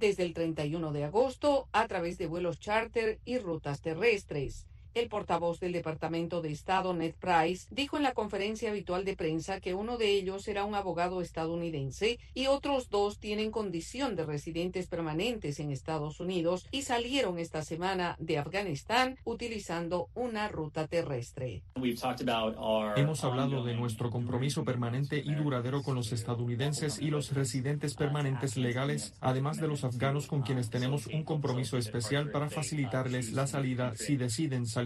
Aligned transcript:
desde 0.00 0.24
el 0.24 0.34
31 0.34 0.92
de 0.92 1.04
agosto 1.04 1.68
a 1.72 1.86
través 1.86 2.18
de 2.18 2.26
vuelos 2.26 2.58
charter 2.58 3.20
y 3.24 3.38
rutas 3.38 3.82
terrestres. 3.82 4.66
El 4.92 5.08
portavoz 5.08 5.60
del 5.60 5.70
Departamento 5.70 6.42
de 6.42 6.50
Estado, 6.50 6.92
Ned 6.94 7.14
Price, 7.14 7.68
dijo 7.70 7.96
en 7.96 8.02
la 8.02 8.12
conferencia 8.12 8.70
habitual 8.70 9.04
de 9.04 9.14
prensa 9.14 9.60
que 9.60 9.72
uno 9.72 9.98
de 9.98 10.10
ellos 10.10 10.48
era 10.48 10.64
un 10.64 10.74
abogado 10.74 11.20
estadounidense 11.22 12.18
y 12.34 12.48
otros 12.48 12.90
dos 12.90 13.20
tienen 13.20 13.52
condición 13.52 14.16
de 14.16 14.26
residentes 14.26 14.88
permanentes 14.88 15.60
en 15.60 15.70
Estados 15.70 16.18
Unidos 16.18 16.66
y 16.72 16.82
salieron 16.82 17.38
esta 17.38 17.62
semana 17.62 18.16
de 18.18 18.38
Afganistán 18.38 19.16
utilizando 19.24 20.08
una 20.14 20.48
ruta 20.48 20.88
terrestre. 20.88 21.62
Hemos 22.96 23.22
hablado 23.22 23.62
de 23.62 23.74
nuestro 23.74 24.10
compromiso 24.10 24.64
permanente 24.64 25.22
y 25.24 25.34
duradero 25.34 25.84
con 25.84 25.94
los 25.94 26.10
estadounidenses 26.10 27.00
y 27.00 27.10
los 27.10 27.32
residentes 27.32 27.94
permanentes 27.94 28.56
legales, 28.56 29.14
además 29.20 29.58
de 29.58 29.68
los 29.68 29.84
afganos 29.84 30.26
con 30.26 30.42
quienes 30.42 30.68
tenemos 30.68 31.06
un 31.06 31.22
compromiso 31.22 31.78
especial 31.78 32.32
para 32.32 32.50
facilitarles 32.50 33.30
la 33.32 33.46
salida 33.46 33.92
si 33.94 34.16
deciden 34.16 34.66
salir 34.66 34.79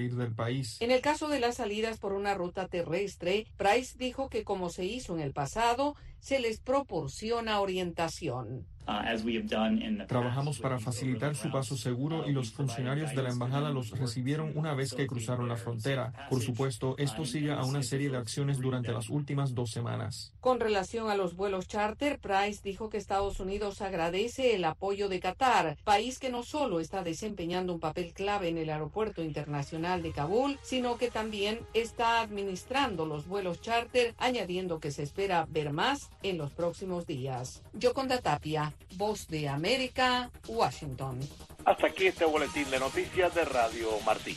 En 0.80 0.90
el 0.90 1.00
caso 1.00 1.28
de 1.28 1.40
las 1.40 1.56
salidas 1.56 1.98
por 1.98 2.12
una 2.12 2.34
ruta 2.34 2.68
terrestre, 2.68 3.46
Price 3.56 3.96
dijo 3.98 4.28
que 4.28 4.44
como 4.44 4.70
se 4.70 4.84
hizo 4.84 5.14
en 5.14 5.20
el 5.20 5.32
pasado, 5.32 5.96
se 6.24 6.40
les 6.40 6.58
proporciona 6.58 7.60
orientación. 7.60 8.64
Uh, 8.86 10.06
Trabajamos 10.06 10.58
para 10.58 10.78
facilitar 10.78 11.34
su 11.34 11.50
paso 11.50 11.74
seguro 11.74 12.28
y 12.28 12.32
los 12.32 12.52
funcionarios 12.52 13.14
de 13.14 13.22
la 13.22 13.30
embajada 13.30 13.70
los 13.70 13.90
recibieron 13.92 14.52
una 14.54 14.74
vez 14.74 14.92
que 14.92 15.06
cruzaron 15.06 15.48
la 15.48 15.56
frontera. 15.56 16.12
Por 16.28 16.42
supuesto, 16.42 16.94
esto 16.98 17.24
sigue 17.24 17.50
a 17.52 17.64
una 17.64 17.82
serie 17.82 18.10
de 18.10 18.18
acciones 18.18 18.58
durante 18.58 18.92
las 18.92 19.08
últimas 19.08 19.54
dos 19.54 19.70
semanas. 19.70 20.34
Con 20.40 20.60
relación 20.60 21.08
a 21.08 21.16
los 21.16 21.34
vuelos 21.34 21.66
charter, 21.66 22.18
Price 22.18 22.60
dijo 22.62 22.90
que 22.90 22.98
Estados 22.98 23.40
Unidos 23.40 23.80
agradece 23.80 24.54
el 24.54 24.64
apoyo 24.64 25.08
de 25.08 25.20
Qatar, 25.20 25.78
país 25.84 26.18
que 26.18 26.28
no 26.28 26.42
solo 26.42 26.78
está 26.78 27.02
desempeñando 27.02 27.72
un 27.72 27.80
papel 27.80 28.12
clave 28.12 28.48
en 28.48 28.58
el 28.58 28.68
aeropuerto 28.68 29.22
internacional 29.22 30.02
de 30.02 30.12
Kabul, 30.12 30.58
sino 30.62 30.98
que 30.98 31.10
también 31.10 31.60
está 31.72 32.20
administrando 32.20 33.06
los 33.06 33.26
vuelos 33.26 33.62
charter, 33.62 34.14
añadiendo 34.18 34.78
que 34.78 34.90
se 34.90 35.02
espera 35.02 35.46
ver 35.48 35.72
más 35.72 36.10
en 36.22 36.38
los 36.38 36.50
próximos 36.52 37.06
días. 37.06 37.62
Yoconda 37.72 38.20
Tapia, 38.20 38.72
Voz 38.96 39.28
de 39.28 39.48
América, 39.48 40.30
Washington. 40.48 41.20
Hasta 41.64 41.86
aquí 41.86 42.06
este 42.06 42.24
boletín 42.24 42.70
de 42.70 42.78
noticias 42.78 43.34
de 43.34 43.44
Radio 43.44 43.88
Martí. 44.04 44.36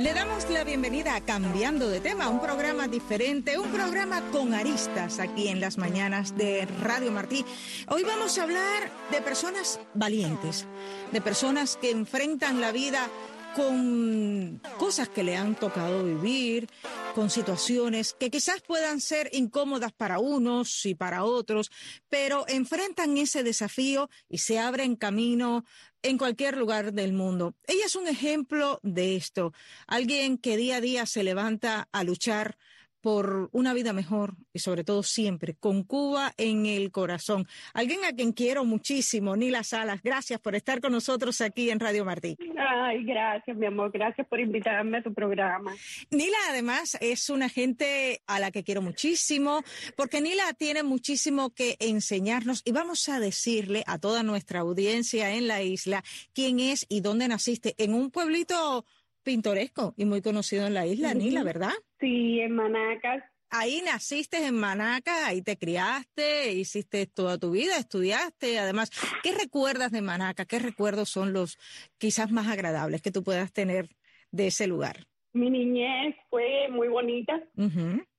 Le 0.00 0.14
damos 0.14 0.48
la 0.48 0.64
bienvenida 0.64 1.14
a 1.14 1.20
Cambiando 1.20 1.90
de 1.90 2.00
tema, 2.00 2.30
un 2.30 2.40
programa 2.40 2.88
diferente, 2.88 3.58
un 3.58 3.70
programa 3.70 4.22
con 4.30 4.54
aristas 4.54 5.18
aquí 5.18 5.48
en 5.48 5.60
las 5.60 5.76
mañanas 5.76 6.34
de 6.38 6.64
Radio 6.80 7.12
Martí. 7.12 7.44
Hoy 7.86 8.02
vamos 8.02 8.38
a 8.38 8.44
hablar 8.44 8.90
de 9.10 9.20
personas 9.20 9.78
valientes, 9.92 10.64
de 11.12 11.20
personas 11.20 11.76
que 11.76 11.90
enfrentan 11.90 12.62
la 12.62 12.72
vida 12.72 13.10
con 13.54 14.62
cosas 14.78 15.10
que 15.10 15.22
le 15.22 15.36
han 15.36 15.54
tocado 15.54 16.04
vivir, 16.04 16.68
con 17.14 17.28
situaciones 17.28 18.14
que 18.14 18.30
quizás 18.30 18.62
puedan 18.62 19.00
ser 19.00 19.28
incómodas 19.32 19.92
para 19.92 20.18
unos 20.18 20.86
y 20.86 20.94
para 20.94 21.24
otros, 21.24 21.70
pero 22.08 22.46
enfrentan 22.48 23.18
ese 23.18 23.42
desafío 23.42 24.08
y 24.30 24.38
se 24.38 24.58
abren 24.58 24.96
camino 24.96 25.64
en 26.02 26.18
cualquier 26.18 26.56
lugar 26.56 26.92
del 26.92 27.12
mundo. 27.12 27.54
Ella 27.66 27.86
es 27.86 27.96
un 27.96 28.08
ejemplo 28.08 28.80
de 28.82 29.16
esto, 29.16 29.52
alguien 29.86 30.38
que 30.38 30.56
día 30.56 30.76
a 30.76 30.80
día 30.80 31.06
se 31.06 31.22
levanta 31.22 31.88
a 31.92 32.04
luchar 32.04 32.56
por 33.00 33.48
una 33.52 33.74
vida 33.74 33.92
mejor 33.92 34.34
y 34.52 34.58
sobre 34.58 34.84
todo 34.84 35.02
siempre 35.02 35.54
con 35.54 35.82
Cuba 35.84 36.32
en 36.36 36.66
el 36.66 36.90
corazón. 36.90 37.46
Alguien 37.74 38.04
a 38.04 38.12
quien 38.12 38.32
quiero 38.32 38.64
muchísimo, 38.64 39.36
Nila 39.36 39.64
Salas. 39.64 40.02
Gracias 40.02 40.40
por 40.40 40.54
estar 40.54 40.80
con 40.80 40.92
nosotros 40.92 41.40
aquí 41.40 41.70
en 41.70 41.80
Radio 41.80 42.04
Martí. 42.04 42.36
Ay, 42.58 43.04
gracias, 43.04 43.56
mi 43.56 43.66
amor. 43.66 43.90
Gracias 43.92 44.26
por 44.26 44.40
invitarme 44.40 44.98
a 44.98 45.02
tu 45.02 45.14
programa. 45.14 45.74
Nila, 46.10 46.36
además, 46.48 46.96
es 47.00 47.30
una 47.30 47.48
gente 47.48 48.22
a 48.26 48.40
la 48.40 48.50
que 48.50 48.64
quiero 48.64 48.82
muchísimo 48.82 49.62
porque 49.96 50.20
Nila 50.20 50.52
tiene 50.54 50.82
muchísimo 50.82 51.50
que 51.50 51.76
enseñarnos 51.78 52.62
y 52.64 52.72
vamos 52.72 53.08
a 53.08 53.20
decirle 53.20 53.84
a 53.86 53.98
toda 53.98 54.22
nuestra 54.22 54.60
audiencia 54.60 55.34
en 55.34 55.48
la 55.48 55.62
isla 55.62 56.04
quién 56.34 56.60
es 56.60 56.86
y 56.88 57.00
dónde 57.00 57.28
naciste 57.28 57.74
en 57.78 57.94
un 57.94 58.10
pueblito 58.10 58.84
pintoresco 59.22 59.94
y 59.96 60.04
muy 60.04 60.22
conocido 60.22 60.66
en 60.66 60.74
la 60.74 60.86
isla, 60.86 61.14
Nila, 61.14 61.42
¿verdad? 61.42 61.72
Sí, 61.98 62.40
en 62.40 62.54
Manacas. 62.54 63.24
Ahí 63.52 63.82
naciste 63.84 64.46
en 64.46 64.54
Manacas, 64.54 65.26
ahí 65.26 65.42
te 65.42 65.56
criaste, 65.56 66.52
hiciste 66.52 67.06
toda 67.06 67.36
tu 67.36 67.50
vida, 67.50 67.76
estudiaste. 67.76 68.60
Además, 68.60 68.90
¿qué 69.24 69.32
recuerdas 69.32 69.90
de 69.90 70.02
Manacas? 70.02 70.46
¿Qué 70.46 70.60
recuerdos 70.60 71.08
son 71.08 71.32
los 71.32 71.58
quizás 71.98 72.30
más 72.30 72.46
agradables 72.46 73.02
que 73.02 73.10
tú 73.10 73.24
puedas 73.24 73.52
tener 73.52 73.88
de 74.30 74.46
ese 74.46 74.68
lugar? 74.68 75.06
Mi 75.32 75.50
niñez 75.50 76.14
fue 76.28 76.68
muy 76.70 76.88
bonita, 76.88 77.42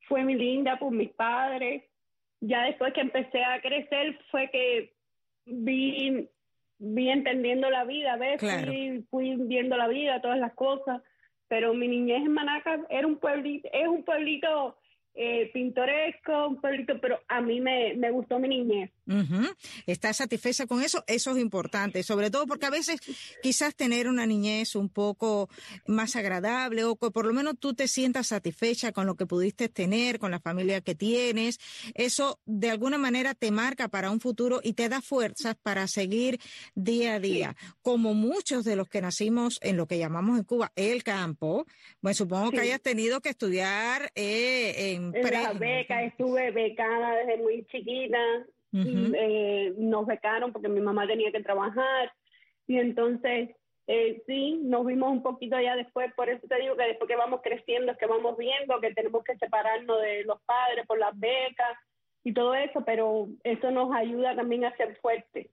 fue 0.07 0.23
muy 0.23 0.35
linda 0.35 0.77
por 0.77 0.91
mis 0.91 1.11
padres. 1.11 1.83
Ya 2.41 2.63
después 2.63 2.93
que 2.93 3.01
empecé 3.01 3.43
a 3.43 3.61
crecer 3.61 4.19
fue 4.31 4.49
que 4.51 4.93
vi 5.45 6.27
vi 6.81 7.09
entendiendo 7.09 7.69
la 7.69 7.85
vida, 7.85 8.17
¿ves? 8.17 8.41
Fui, 9.09 9.35
viendo 9.35 9.77
la 9.77 9.87
vida, 9.87 10.19
todas 10.19 10.39
las 10.39 10.53
cosas, 10.53 11.01
pero 11.47 11.73
mi 11.73 11.87
niñez 11.87 12.25
en 12.25 12.33
Manacas 12.33 12.81
era 12.89 13.05
un 13.05 13.17
pueblito, 13.17 13.69
es 13.71 13.87
un 13.87 14.03
pueblito 14.03 14.77
eh, 15.13 15.51
pintoresco, 15.53 16.47
un 16.47 16.61
pueblito, 16.61 16.99
pero 17.01 17.19
a 17.27 17.41
mí 17.41 17.59
me, 17.59 17.93
me 17.95 18.11
gustó 18.11 18.39
mi 18.39 18.47
niñez. 18.47 18.91
¿Estás 19.85 20.17
satisfecha 20.17 20.67
con 20.67 20.81
eso? 20.81 21.03
Eso 21.05 21.31
es 21.31 21.37
importante, 21.37 22.01
sobre 22.01 22.31
todo 22.31 22.47
porque 22.47 22.67
a 22.67 22.69
veces 22.69 22.99
quizás 23.43 23.75
tener 23.75 24.07
una 24.07 24.25
niñez 24.25 24.75
un 24.75 24.87
poco 24.87 25.49
más 25.85 26.15
agradable 26.15 26.85
o 26.85 26.95
que 26.95 27.11
por 27.11 27.25
lo 27.25 27.33
menos 27.33 27.55
tú 27.59 27.73
te 27.73 27.89
sientas 27.89 28.27
satisfecha 28.27 28.93
con 28.93 29.05
lo 29.05 29.15
que 29.15 29.25
pudiste 29.25 29.67
tener, 29.67 30.17
con 30.17 30.31
la 30.31 30.39
familia 30.39 30.79
que 30.79 30.95
tienes, 30.95 31.59
eso 31.93 32.39
de 32.45 32.69
alguna 32.69 32.97
manera 32.97 33.33
te 33.33 33.51
marca 33.51 33.89
para 33.89 34.11
un 34.11 34.21
futuro 34.21 34.61
y 34.63 34.73
te 34.73 34.87
da 34.87 35.01
fuerzas 35.01 35.57
para 35.61 35.87
seguir 35.87 36.39
día 36.73 37.15
a 37.15 37.19
día. 37.19 37.55
Como 37.81 38.13
muchos 38.13 38.63
de 38.63 38.77
los 38.77 38.87
que 38.87 39.01
nacimos 39.01 39.59
en 39.61 39.75
lo 39.75 39.87
que 39.87 39.97
llamamos 39.97 40.37
en 40.37 40.45
Cuba 40.45 40.71
el 40.77 41.03
campo, 41.03 41.65
bueno, 42.01 42.15
supongo 42.15 42.51
que 42.51 42.61
hayas 42.61 42.81
tenido 42.81 43.19
que 43.19 43.29
estudiar 43.29 44.09
eh, 44.15 44.93
en... 44.93 45.00
En 45.13 45.43
la 45.43 45.53
beca, 45.53 46.03
estuve 46.03 46.51
becada 46.51 47.15
desde 47.15 47.37
muy 47.37 47.65
chiquita 47.65 48.19
eh, 48.73 49.73
nos 49.77 50.05
becaron 50.05 50.53
porque 50.53 50.69
mi 50.69 50.79
mamá 50.79 51.07
tenía 51.07 51.31
que 51.31 51.41
trabajar. 51.41 52.11
Y 52.67 52.77
entonces 52.77 53.49
eh, 53.87 54.21
sí, 54.25 54.61
nos 54.63 54.85
vimos 54.85 55.11
un 55.11 55.23
poquito 55.23 55.59
ya 55.59 55.75
después, 55.75 56.13
por 56.13 56.29
eso 56.29 56.47
te 56.47 56.59
digo 56.59 56.77
que 56.77 56.85
después 56.85 57.07
que 57.07 57.15
vamos 57.15 57.41
creciendo 57.43 57.91
es 57.91 57.97
que 57.97 58.05
vamos 58.05 58.37
viendo 58.37 58.79
que 58.79 58.93
tenemos 58.93 59.23
que 59.23 59.35
separarnos 59.37 60.01
de 60.01 60.23
los 60.23 60.41
padres 60.43 60.85
por 60.87 60.97
las 60.97 61.17
becas 61.19 61.77
y 62.23 62.33
todo 62.33 62.53
eso, 62.53 62.83
pero 62.85 63.27
eso 63.43 63.71
nos 63.71 63.93
ayuda 63.93 64.35
también 64.35 64.63
a 64.63 64.75
ser 64.77 64.95
fuertes. 65.01 65.47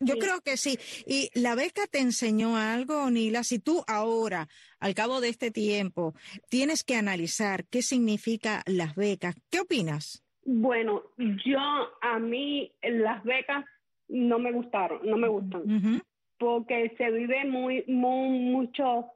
Yo 0.00 0.16
creo 0.18 0.40
que 0.42 0.56
sí. 0.56 0.78
¿Y 1.06 1.30
la 1.38 1.54
beca 1.54 1.86
te 1.86 2.00
enseñó 2.00 2.56
algo, 2.56 3.10
Nila? 3.10 3.44
Si 3.44 3.58
tú 3.58 3.82
ahora, 3.86 4.48
al 4.78 4.94
cabo 4.94 5.20
de 5.20 5.28
este 5.28 5.50
tiempo, 5.50 6.14
tienes 6.50 6.84
que 6.84 6.96
analizar 6.96 7.64
qué 7.66 7.82
significa 7.82 8.62
las 8.66 8.94
becas, 8.94 9.36
¿qué 9.50 9.60
opinas? 9.60 10.22
Bueno, 10.44 11.02
yo 11.18 11.58
a 12.02 12.18
mí 12.18 12.72
las 12.82 13.24
becas 13.24 13.64
no 14.08 14.38
me 14.38 14.52
gustaron, 14.52 15.00
no 15.02 15.16
me 15.16 15.28
gustan, 15.28 16.02
porque 16.38 16.94
se 16.96 17.10
vive 17.10 17.44
muy, 17.46 17.82
muy, 17.88 18.38
mucho, 18.38 19.06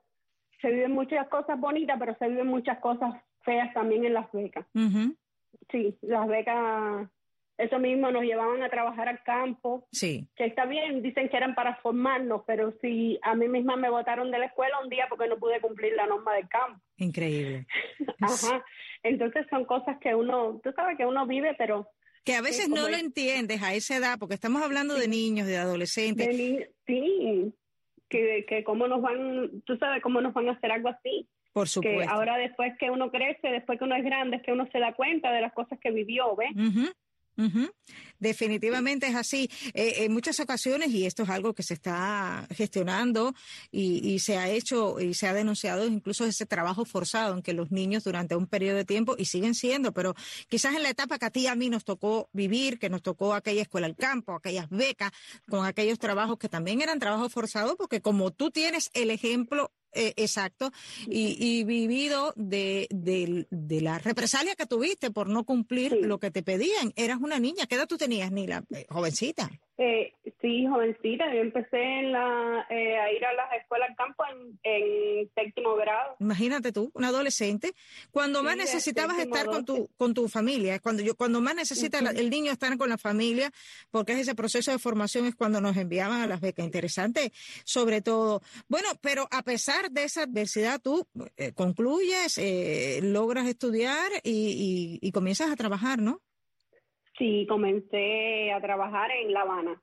se 0.60 0.70
viven 0.70 0.92
muchas 0.92 1.28
cosas 1.28 1.60
bonitas, 1.60 1.96
pero 2.00 2.16
se 2.18 2.28
viven 2.28 2.48
muchas 2.48 2.80
cosas 2.80 3.14
feas 3.42 3.72
también 3.74 4.04
en 4.04 4.14
las 4.14 4.32
becas. 4.32 4.66
Sí, 5.70 5.96
las 6.02 6.26
becas 6.26 7.08
eso 7.60 7.78
mismo 7.78 8.10
nos 8.10 8.22
llevaban 8.22 8.62
a 8.62 8.70
trabajar 8.70 9.08
al 9.08 9.22
campo. 9.22 9.86
Sí. 9.92 10.28
Que 10.36 10.46
está 10.46 10.66
bien, 10.66 11.02
dicen 11.02 11.28
que 11.28 11.36
eran 11.36 11.54
para 11.54 11.76
formarnos, 11.76 12.42
pero 12.46 12.72
si 12.80 13.18
a 13.22 13.34
mí 13.34 13.48
misma 13.48 13.76
me 13.76 13.90
botaron 13.90 14.30
de 14.30 14.38
la 14.38 14.46
escuela 14.46 14.80
un 14.82 14.88
día 14.88 15.06
porque 15.08 15.28
no 15.28 15.38
pude 15.38 15.60
cumplir 15.60 15.92
la 15.94 16.06
norma 16.06 16.34
del 16.34 16.48
campo. 16.48 16.80
Increíble. 16.96 17.66
Ajá. 18.20 18.64
Entonces 19.02 19.46
son 19.50 19.64
cosas 19.64 19.98
que 20.00 20.14
uno, 20.14 20.60
tú 20.62 20.72
sabes 20.72 20.96
que 20.96 21.06
uno 21.06 21.26
vive, 21.26 21.54
pero 21.56 21.86
que 22.24 22.34
a 22.34 22.42
veces 22.42 22.68
no 22.68 22.88
lo 22.88 22.96
entiendes 22.96 23.62
a 23.62 23.72
esa 23.72 23.96
edad, 23.96 24.18
porque 24.18 24.34
estamos 24.34 24.62
hablando 24.62 24.94
de 24.94 25.08
niños, 25.08 25.46
de 25.46 25.56
adolescentes. 25.56 26.28
sí, 26.86 27.54
que, 28.08 28.44
que 28.46 28.62
cómo 28.62 28.88
nos 28.88 29.00
van, 29.00 29.62
tú 29.64 29.76
sabes 29.78 30.02
cómo 30.02 30.20
nos 30.20 30.34
van 30.34 30.48
a 30.48 30.52
hacer 30.52 30.70
algo 30.70 30.90
así. 30.90 31.26
Por 31.52 31.68
supuesto. 31.68 32.00
Que 32.00 32.06
ahora 32.06 32.36
después 32.36 32.76
que 32.78 32.90
uno 32.90 33.10
crece, 33.10 33.48
después 33.48 33.78
que 33.78 33.84
uno 33.84 33.96
es 33.96 34.04
grande, 34.04 34.36
es 34.36 34.42
que 34.42 34.52
uno 34.52 34.68
se 34.70 34.78
da 34.78 34.94
cuenta 34.94 35.32
de 35.32 35.40
las 35.40 35.52
cosas 35.52 35.78
que 35.80 35.90
vivió, 35.90 36.36
¿ves? 36.36 36.50
Definitivamente 38.18 39.06
es 39.06 39.14
así. 39.14 39.50
Eh, 39.72 40.04
en 40.04 40.12
muchas 40.12 40.38
ocasiones, 40.40 40.90
y 40.90 41.06
esto 41.06 41.22
es 41.22 41.30
algo 41.30 41.54
que 41.54 41.62
se 41.62 41.74
está 41.74 42.46
gestionando 42.50 43.34
y, 43.70 44.18
se 44.18 44.36
ha 44.36 44.50
hecho 44.50 45.00
y 45.00 45.14
se 45.14 45.26
ha 45.26 45.32
denunciado 45.32 45.86
incluso 45.86 46.26
ese 46.26 46.44
trabajo 46.44 46.84
forzado 46.84 47.34
en 47.34 47.42
que 47.42 47.54
los 47.54 47.70
niños 47.70 48.04
durante 48.04 48.36
un 48.36 48.46
periodo 48.46 48.76
de 48.76 48.84
tiempo, 48.84 49.14
y 49.16 49.24
siguen 49.24 49.54
siendo, 49.54 49.92
pero 49.92 50.14
quizás 50.48 50.74
en 50.74 50.82
la 50.82 50.90
etapa 50.90 51.18
que 51.18 51.26
a 51.26 51.30
ti 51.30 51.40
y 51.40 51.46
a 51.46 51.54
mí 51.54 51.70
nos 51.70 51.84
tocó 51.84 52.28
vivir, 52.32 52.78
que 52.78 52.90
nos 52.90 53.02
tocó 53.02 53.34
aquella 53.34 53.62
escuela 53.62 53.86
al 53.86 53.96
campo, 53.96 54.34
aquellas 54.34 54.68
becas, 54.68 55.10
con 55.48 55.64
aquellos 55.64 55.98
trabajos 55.98 56.38
que 56.38 56.48
también 56.48 56.82
eran 56.82 56.98
trabajos 56.98 57.32
forzados, 57.32 57.76
porque 57.76 58.02
como 58.02 58.30
tú 58.30 58.50
tienes 58.50 58.90
el 58.92 59.10
ejemplo 59.10 59.72
eh, 59.92 60.14
exacto, 60.16 60.72
y, 61.06 61.64
vivido 61.64 62.32
de, 62.36 62.88
la 63.80 63.98
represalia 63.98 64.54
que 64.54 64.66
tuviste 64.66 65.10
por 65.10 65.28
no 65.28 65.44
cumplir 65.44 65.98
lo 66.02 66.18
que 66.18 66.30
te 66.30 66.42
pedían. 66.42 66.92
Eras 66.96 67.18
una 67.20 67.38
niña, 67.38 67.66
¿qué 67.66 67.74
edad 67.74 67.88
tú 67.88 67.96
tenías, 67.96 68.30
Nila? 68.30 68.64
Eh, 68.70 68.86
jovencita. 68.88 69.50
Eh, 69.82 70.12
sí, 70.42 70.66
jovencita. 70.66 71.32
Yo 71.32 71.40
empecé 71.40 71.78
en 71.80 72.12
la, 72.12 72.66
eh, 72.68 72.98
a 72.98 73.10
ir 73.12 73.24
a 73.24 73.32
las 73.32 73.50
escuelas 73.58 73.88
campo 73.96 74.22
en, 74.62 75.30
séptimo 75.34 75.74
grado. 75.76 76.16
Imagínate 76.20 76.70
tú, 76.70 76.90
un 76.92 77.04
adolescente. 77.04 77.72
Cuando 78.10 78.42
más 78.42 78.58
necesitabas 78.58 79.18
estar 79.18 79.46
con 79.46 79.64
tu, 79.64 79.88
con 79.96 80.12
tu 80.12 80.28
familia, 80.28 80.80
cuando 80.80 81.02
yo, 81.02 81.14
cuando 81.14 81.40
más 81.40 81.54
necesita 81.54 81.98
el 81.98 82.28
niño 82.28 82.52
estar 82.52 82.76
con 82.76 82.90
la 82.90 82.98
familia, 82.98 83.50
porque 83.90 84.12
es 84.12 84.18
ese 84.18 84.34
proceso 84.34 84.70
de 84.70 84.78
formación 84.78 85.24
es 85.24 85.34
cuando 85.34 85.62
nos 85.62 85.74
enviaban 85.78 86.20
a 86.20 86.26
las 86.26 86.42
becas. 86.42 86.66
Interesante, 86.66 87.32
sobre 87.64 88.02
todo. 88.02 88.42
Bueno, 88.68 88.90
pero 89.00 89.28
a 89.30 89.42
pesar 89.42 89.90
de 89.90 90.04
esa 90.04 90.24
adversidad, 90.24 90.82
tú 90.82 91.06
eh, 91.38 91.52
concluyes, 91.54 92.38
logras 93.02 93.48
estudiar 93.48 94.12
y, 94.24 94.98
y 95.00 95.12
comienzas 95.12 95.50
a 95.50 95.56
trabajar, 95.56 96.00
¿no? 96.00 96.20
Sí, 97.20 97.46
comencé 97.46 98.50
a 98.50 98.60
trabajar 98.62 99.10
en 99.10 99.32
La 99.34 99.42
Habana. 99.42 99.82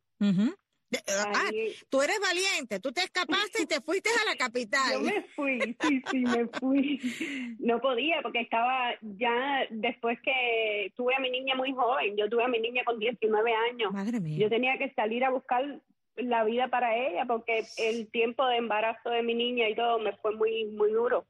Ah, 1.10 1.50
tú 1.90 2.02
eres 2.02 2.18
valiente, 2.20 2.80
tú 2.80 2.92
te 2.92 3.02
escapaste 3.02 3.62
y 3.62 3.66
te 3.68 3.80
fuiste 3.80 4.10
a 4.10 4.26
la 4.28 4.36
capital. 4.38 4.94
Yo 4.94 5.02
me 5.02 5.22
fui, 5.36 5.60
sí, 5.82 6.02
sí, 6.10 6.18
me 6.20 6.48
fui. 6.48 7.56
No 7.60 7.80
podía 7.80 8.22
porque 8.24 8.42
estaba 8.42 8.96
ya 9.02 9.68
después 9.70 10.18
que 10.22 10.92
tuve 10.96 11.14
a 11.16 11.20
mi 11.20 11.30
niña 11.30 11.56
muy 11.56 11.74
joven, 11.74 12.18
yo 12.18 12.28
tuve 12.28 12.44
a 12.44 12.48
mi 12.48 12.60
niña 12.60 12.84
con 12.86 12.98
19 12.98 13.54
años. 13.72 13.94
Madre 13.94 14.20
mía. 14.20 14.38
Yo 14.40 14.50
tenía 14.50 14.80
que 14.80 14.92
salir 14.94 15.24
a 15.24 15.30
buscar 15.30 15.80
la 16.16 16.44
vida 16.44 16.70
para 16.70 16.98
ella 16.98 17.26
porque 17.26 17.66
el 17.78 18.10
tiempo 18.10 18.48
de 18.48 18.58
embarazo 18.58 19.12
de 19.12 19.22
mi 19.22 19.36
niña 19.36 19.70
y 19.70 19.76
todo 19.76 20.00
me 20.00 20.14
fue 20.14 20.36
muy 20.36 20.66
muy 20.66 20.92
duro. 20.92 21.28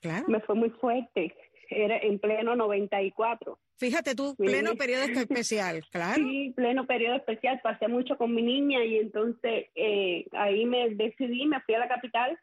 claro. 0.00 0.24
Me 0.26 0.40
fue 0.40 0.56
muy 0.56 0.70
fuerte. 0.70 1.32
Era 1.70 1.98
en 1.98 2.18
pleno 2.18 2.56
94. 2.56 3.56
Fíjate 3.78 4.14
tú, 4.14 4.34
pleno 4.36 4.74
periodo 4.74 5.04
especial, 5.28 5.84
claro. 5.90 6.16
Sí, 6.16 6.52
pleno 6.54 6.86
periodo 6.86 7.16
especial. 7.16 7.60
Pasé 7.62 7.88
mucho 7.88 8.16
con 8.16 8.34
mi 8.34 8.42
niña 8.42 8.84
y 8.84 8.96
entonces 8.96 9.66
eh, 9.74 10.26
ahí 10.32 10.64
me 10.66 10.90
decidí, 10.90 11.46
me 11.46 11.60
fui 11.60 11.74
a 11.74 11.78
la 11.78 11.88
capital 11.88 12.38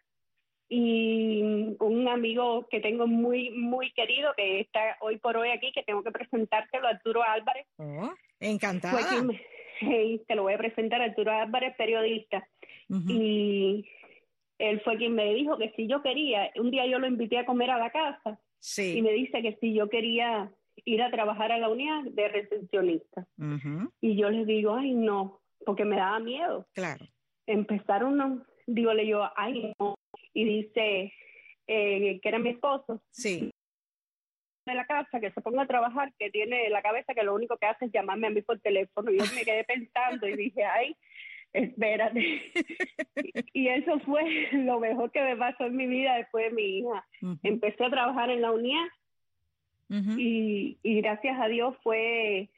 y 0.67 1.41
un 1.79 2.07
amigo 2.07 2.67
que 2.71 2.79
tengo 2.79 3.05
muy, 3.05 3.51
muy 3.51 3.91
querido, 3.91 4.33
que 4.35 4.61
está 4.61 4.97
hoy 5.01 5.17
por 5.17 5.37
hoy 5.37 5.49
aquí, 5.49 5.71
que 5.73 5.83
tengo 5.83 6.03
que 6.03 6.11
presentártelo, 6.11 6.87
Arturo 6.87 7.21
Álvarez. 7.23 7.67
Oh, 7.77 8.13
encantada. 8.39 8.97
te 10.27 10.35
lo 10.35 10.43
voy 10.43 10.53
a 10.53 10.57
presentar, 10.57 11.01
Arturo 11.01 11.31
Álvarez, 11.31 11.75
periodista. 11.77 12.47
Y 12.89 13.85
él 14.57 14.81
fue 14.81 14.97
quien 14.97 15.13
me 15.13 15.33
dijo 15.33 15.57
que 15.57 15.73
si 15.75 15.87
yo 15.87 16.01
quería, 16.01 16.51
un 16.55 16.71
día 16.71 16.85
yo 16.87 16.99
lo 16.99 17.07
invité 17.07 17.37
a 17.39 17.45
comer 17.45 17.71
a 17.71 17.79
la 17.79 17.89
casa 17.89 18.39
sí. 18.59 18.97
y 18.97 19.01
me 19.01 19.11
dice 19.11 19.41
que 19.41 19.57
si 19.59 19.73
yo 19.73 19.89
quería 19.89 20.51
ir 20.85 21.01
a 21.01 21.11
trabajar 21.11 21.51
a 21.51 21.57
la 21.57 21.69
unidad 21.69 22.03
de 22.03 22.27
recepcionista. 22.27 23.27
Y 23.99 24.15
yo 24.15 24.29
les 24.29 24.45
digo, 24.45 24.75
ay, 24.75 24.93
no, 24.93 25.41
porque 25.65 25.83
me 25.83 25.97
daba 25.97 26.19
miedo. 26.19 26.67
Claro. 26.73 27.05
Empezaron, 27.47 28.45
digo, 28.67 28.93
le 28.93 29.07
yo, 29.07 29.27
ay, 29.35 29.73
no. 29.79 29.95
Y 30.33 30.45
dice, 30.45 31.11
eh, 31.67 32.19
que 32.21 32.29
era 32.29 32.39
mi 32.39 32.49
esposo. 32.49 33.01
Sí. 33.09 33.51
De 34.65 34.73
la 34.73 34.85
casa, 34.85 35.19
que 35.19 35.31
se 35.31 35.41
ponga 35.41 35.63
a 35.63 35.67
trabajar, 35.67 36.13
que 36.17 36.29
tiene 36.29 36.69
la 36.69 36.81
cabeza 36.81 37.13
que 37.13 37.23
lo 37.23 37.35
único 37.35 37.57
que 37.57 37.67
hace 37.67 37.85
es 37.85 37.91
llamarme 37.91 38.27
a 38.27 38.31
mí 38.31 38.41
por 38.41 38.59
teléfono. 38.59 39.11
Y 39.11 39.17
yo 39.17 39.25
me 39.35 39.43
quedé 39.43 39.63
pensando 39.63 40.27
y 40.27 40.35
dije, 40.35 40.63
ay, 40.63 40.95
espérate. 41.53 42.41
y 43.53 43.67
eso 43.69 43.99
fue 44.01 44.23
lo 44.53 44.79
mejor 44.79 45.11
que 45.11 45.21
me 45.21 45.35
pasó 45.35 45.65
en 45.65 45.75
mi 45.75 45.87
vida 45.87 46.15
después 46.15 46.49
de 46.49 46.55
mi 46.55 46.79
hija. 46.79 47.05
Empecé 47.43 47.85
a 47.85 47.89
trabajar 47.89 48.29
en 48.29 48.41
la 48.41 48.51
unidad 48.51 48.85
y, 49.89 50.77
y, 50.81 51.01
gracias 51.01 51.39
a 51.39 51.47
Dios 51.47 51.75
fue, 51.83 52.49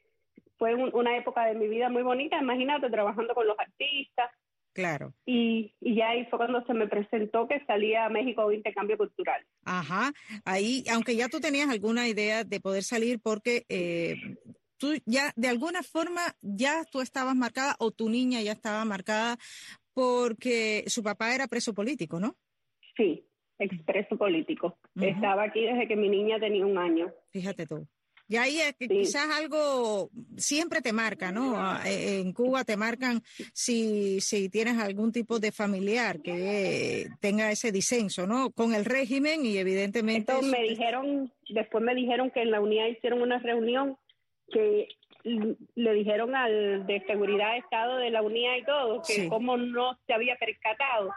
fue 0.56 0.74
una 0.74 1.16
época 1.16 1.44
de 1.46 1.54
mi 1.54 1.68
vida 1.68 1.88
muy 1.88 2.02
bonita, 2.02 2.38
imagínate, 2.38 2.90
trabajando 2.90 3.34
con 3.34 3.46
los 3.46 3.58
artistas. 3.58 4.30
Claro. 4.72 5.12
Y, 5.26 5.74
y 5.80 5.96
ya 5.96 6.10
ahí 6.10 6.24
fue 6.26 6.38
cuando 6.38 6.64
se 6.64 6.72
me 6.72 6.86
presentó 6.86 7.48
que 7.48 7.64
salía 7.66 8.06
a 8.06 8.08
México 8.08 8.46
un 8.46 8.54
intercambio 8.54 8.96
cultural. 8.96 9.44
Ajá, 9.64 10.12
ahí, 10.44 10.84
aunque 10.92 11.16
ya 11.16 11.28
tú 11.28 11.40
tenías 11.40 11.68
alguna 11.68 12.08
idea 12.08 12.44
de 12.44 12.60
poder 12.60 12.84
salir 12.84 13.18
porque 13.20 13.64
eh, 13.68 14.14
tú 14.78 14.94
ya 15.04 15.32
de 15.36 15.48
alguna 15.48 15.82
forma 15.82 16.22
ya 16.40 16.84
tú 16.84 17.00
estabas 17.00 17.34
marcada 17.34 17.74
o 17.80 17.90
tu 17.90 18.08
niña 18.08 18.40
ya 18.40 18.52
estaba 18.52 18.84
marcada 18.84 19.36
porque 19.94 20.84
su 20.86 21.02
papá 21.02 21.34
era 21.34 21.48
preso 21.48 21.74
político, 21.74 22.20
¿no? 22.20 22.36
Sí, 22.96 23.27
expreso 23.58 24.16
político. 24.16 24.78
Estaba 25.00 25.44
aquí 25.44 25.62
desde 25.62 25.88
que 25.88 25.96
mi 25.96 26.08
niña 26.08 26.38
tenía 26.38 26.64
un 26.64 26.78
año. 26.78 27.12
Fíjate 27.30 27.66
tú. 27.66 27.86
Y 28.30 28.36
ahí 28.36 28.60
es 28.60 28.74
que 28.76 28.88
quizás 28.88 29.26
algo 29.30 30.10
siempre 30.36 30.82
te 30.82 30.92
marca, 30.92 31.32
¿no? 31.32 31.56
E, 31.82 32.20
en 32.20 32.34
Cuba 32.34 32.62
te 32.62 32.76
marcan 32.76 33.22
si, 33.54 34.20
si 34.20 34.50
tienes 34.50 34.78
algún 34.78 35.12
tipo 35.12 35.40
de 35.40 35.50
familiar 35.50 36.20
que 36.20 37.08
tenga 37.20 37.50
ese 37.50 37.72
disenso, 37.72 38.26
¿no? 38.26 38.50
Con 38.50 38.74
el 38.74 38.84
régimen 38.84 39.46
y 39.46 39.56
evidentemente... 39.56 40.32
Esto 40.32 40.46
me 40.46 40.62
dijeron, 40.62 41.32
después 41.48 41.82
me 41.82 41.94
dijeron 41.94 42.30
que 42.30 42.42
en 42.42 42.50
la 42.50 42.60
unidad 42.60 42.88
hicieron 42.88 43.22
una 43.22 43.38
reunión 43.38 43.96
que 44.52 44.88
le 45.24 45.92
dijeron 45.94 46.34
al 46.34 46.86
de 46.86 47.02
seguridad 47.06 47.52
de 47.52 47.58
Estado 47.58 47.96
de 47.96 48.10
la 48.10 48.20
unidad 48.20 48.56
y 48.56 48.64
todo, 48.64 49.02
que 49.06 49.28
como 49.28 49.56
no 49.56 49.98
se 50.06 50.12
había 50.12 50.36
percatado 50.36 51.10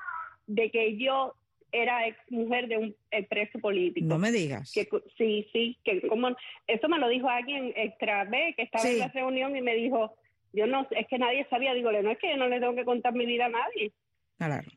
de 0.47 0.71
que 0.71 0.97
yo 0.97 1.35
era 1.71 2.07
ex 2.07 2.18
mujer 2.29 2.68
de 2.68 2.77
un 2.77 2.95
preso 3.29 3.59
político. 3.59 4.07
No 4.07 4.18
me 4.18 4.31
digas. 4.31 4.71
Que, 4.73 4.87
sí, 5.18 5.47
sí, 5.54 5.78
que 5.83 6.01
como 6.07 6.30
eso 6.68 6.90
me 6.90 6.99
lo 6.99 7.07
dijo 7.07 7.30
alguien 7.30 7.73
extra 7.75 8.25
B 8.25 8.54
que 8.56 8.63
estaba 8.63 8.90
en 8.90 8.99
la 8.99 9.07
reunión 9.07 9.56
y 9.56 9.61
me 9.61 9.75
dijo, 9.75 10.16
yo 10.54 10.68
no, 10.68 10.87
es 10.92 11.07
que 11.07 11.18
nadie 11.18 11.45
sabía, 11.49 11.73
digo, 11.73 11.92
no 11.92 12.11
es 12.11 12.18
que 12.18 12.30
yo 12.30 12.37
no 12.37 12.47
le 12.47 12.59
tengo 12.59 12.75
que 12.75 12.85
contar 12.85 13.13
mi 13.13 13.25
vida 13.25 13.45
a 13.45 13.49
nadie. 13.49 13.92
Claro. 14.37 14.68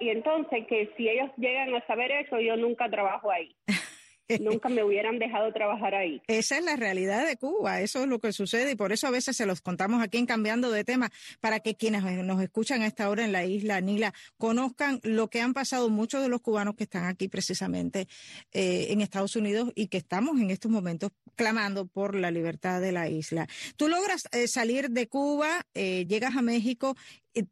y 0.00 0.08
entonces 0.08 0.66
que 0.66 0.90
si 0.96 1.08
ellos 1.08 1.30
llegan 1.36 1.74
a 1.74 1.86
saber 1.86 2.10
eso, 2.10 2.40
yo 2.40 2.56
nunca 2.56 2.90
trabajo 2.90 3.30
ahí. 3.30 3.54
Nunca 4.40 4.68
me 4.68 4.82
hubieran 4.82 5.18
dejado 5.18 5.52
trabajar 5.52 5.94
ahí. 5.94 6.20
Esa 6.26 6.58
es 6.58 6.64
la 6.64 6.76
realidad 6.76 7.26
de 7.26 7.36
Cuba, 7.36 7.80
eso 7.80 8.02
es 8.02 8.08
lo 8.08 8.18
que 8.18 8.32
sucede 8.32 8.72
y 8.72 8.76
por 8.76 8.92
eso 8.92 9.06
a 9.06 9.10
veces 9.10 9.36
se 9.36 9.46
los 9.46 9.60
contamos 9.60 10.02
aquí 10.02 10.18
en 10.18 10.26
Cambiando 10.26 10.70
de 10.70 10.84
Tema, 10.84 11.10
para 11.40 11.60
que 11.60 11.74
quienes 11.74 12.02
nos 12.02 12.42
escuchan 12.42 12.82
a 12.82 12.86
esta 12.86 13.08
hora 13.08 13.24
en 13.24 13.32
la 13.32 13.44
isla 13.44 13.80
Nila 13.80 14.12
conozcan 14.38 15.00
lo 15.02 15.28
que 15.28 15.40
han 15.40 15.54
pasado 15.54 15.88
muchos 15.88 16.22
de 16.22 16.28
los 16.28 16.40
cubanos 16.40 16.74
que 16.76 16.84
están 16.84 17.04
aquí 17.04 17.28
precisamente 17.28 18.08
eh, 18.52 18.88
en 18.90 19.00
Estados 19.00 19.36
Unidos 19.36 19.72
y 19.74 19.88
que 19.88 19.98
estamos 19.98 20.40
en 20.40 20.50
estos 20.50 20.70
momentos 20.70 21.10
clamando 21.34 21.86
por 21.86 22.14
la 22.14 22.30
libertad 22.30 22.80
de 22.80 22.92
la 22.92 23.08
isla. 23.08 23.46
Tú 23.76 23.88
logras 23.88 24.24
eh, 24.32 24.48
salir 24.48 24.90
de 24.90 25.08
Cuba, 25.08 25.66
eh, 25.74 26.06
llegas 26.08 26.36
a 26.36 26.42
México 26.42 26.96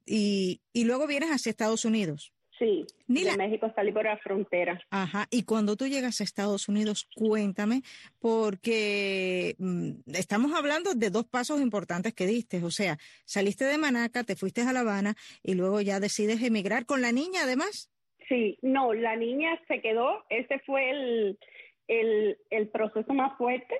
y 0.07 0.61
luego 0.75 1.07
vienes 1.07 1.29
hacia 1.29 1.51
Estados 1.51 1.85
Unidos. 1.85 2.34
Sí, 2.65 2.87
de 3.09 3.37
México 3.37 3.71
salí 3.75 3.93
por 3.93 4.05
la 4.05 4.17
frontera. 4.17 4.81
Ajá, 4.91 5.27
y 5.31 5.43
cuando 5.45 5.77
tú 5.77 5.87
llegas 5.87 6.21
a 6.21 6.25
Estados 6.25 6.67
Unidos, 6.67 7.07
cuéntame, 7.15 7.83
porque 8.21 9.55
mm, 9.59 9.91
estamos 10.15 10.51
hablando 10.55 10.95
de 10.95 11.11
dos 11.11 11.27
pasos 11.27 11.61
importantes 11.61 12.15
que 12.15 12.27
diste, 12.27 12.65
o 12.65 12.71
sea, 12.71 12.97
saliste 13.27 13.67
de 13.67 13.77
Manaca, 13.77 14.25
te 14.25 14.35
fuiste 14.35 14.63
a 14.63 14.73
La 14.73 14.81
Habana 14.81 15.15
y 15.43 15.55
luego 15.55 15.83
ya 15.83 16.01
decides 16.01 16.43
emigrar 16.43 16.87
con 16.87 17.03
la 17.03 17.13
niña 17.13 17.43
además. 17.43 17.91
Sí, 18.29 18.59
no, 18.63 18.95
la 18.95 19.15
niña 19.17 19.61
se 19.69 19.83
quedó, 19.83 20.25
ese 20.31 20.59
fue 20.61 20.91
el, 20.91 21.39
el, 21.87 22.39
el 22.49 22.69
proceso 22.69 23.13
más 23.13 23.37
fuerte. 23.37 23.75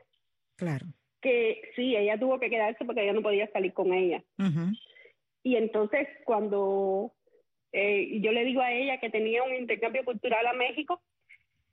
Claro. 0.57 0.87
Que 1.23 1.71
sí, 1.75 1.97
ella 1.97 2.19
tuvo 2.21 2.39
que 2.39 2.51
quedarse 2.51 2.85
porque 2.85 3.03
ella 3.03 3.15
no 3.15 3.23
podía 3.23 3.51
salir 3.51 3.73
con 3.73 3.95
ella. 3.95 4.23
Y 5.43 5.57
entonces 5.57 6.07
cuando 6.27 7.15
eh, 7.77 8.21
yo 8.21 8.31
le 8.31 8.45
digo 8.45 8.61
a 8.61 8.71
ella 8.71 9.01
que 9.01 9.11
tenía 9.11 9.43
un 9.43 9.53
intercambio 9.53 10.05
cultural 10.05 10.47
a 10.47 10.53
México, 10.53 11.03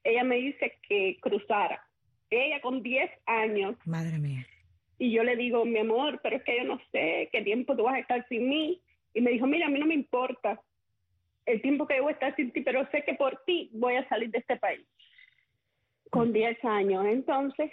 ella 0.04 0.24
me 0.24 0.38
dice 0.38 0.80
que 0.90 1.18
cruzara. 1.22 1.86
Ella 2.32 2.60
con 2.60 2.82
10 2.82 3.12
años. 3.28 3.76
Madre 3.86 4.18
mía. 4.18 4.48
Y 4.98 5.12
yo 5.12 5.24
le 5.24 5.36
digo, 5.36 5.64
mi 5.64 5.78
amor, 5.78 6.20
pero 6.24 6.38
es 6.38 6.44
que 6.44 6.58
yo 6.58 6.64
no 6.64 6.82
sé 6.92 7.30
qué 7.32 7.44
tiempo 7.44 7.76
tú 7.76 7.84
vas 7.84 7.94
a 7.94 8.00
estar 8.00 8.28
sin 8.30 8.50
mí. 8.50 8.82
Y 9.14 9.22
me 9.22 9.30
dijo, 9.30 9.46
mira, 9.46 9.68
a 9.68 9.70
mí 9.70 9.80
no 9.80 9.86
me 9.86 9.94
importa. 9.94 10.60
el 11.46 11.62
tiempo 11.62 11.86
que 11.86 11.96
debo 11.96 12.10
estar 12.10 12.36
sin 12.36 12.52
ti, 12.52 12.62
pero 12.62 12.90
sé 12.90 13.04
que 13.04 13.14
por 13.14 13.44
ti 13.46 13.70
voy 13.74 13.96
a 13.96 14.10
salir 14.10 14.32
de 14.32 14.40
este 14.40 14.58
país. 14.58 14.88
Con 16.10 16.34
10 16.34 16.66
años. 16.66 17.06
Entonces, 17.06 17.70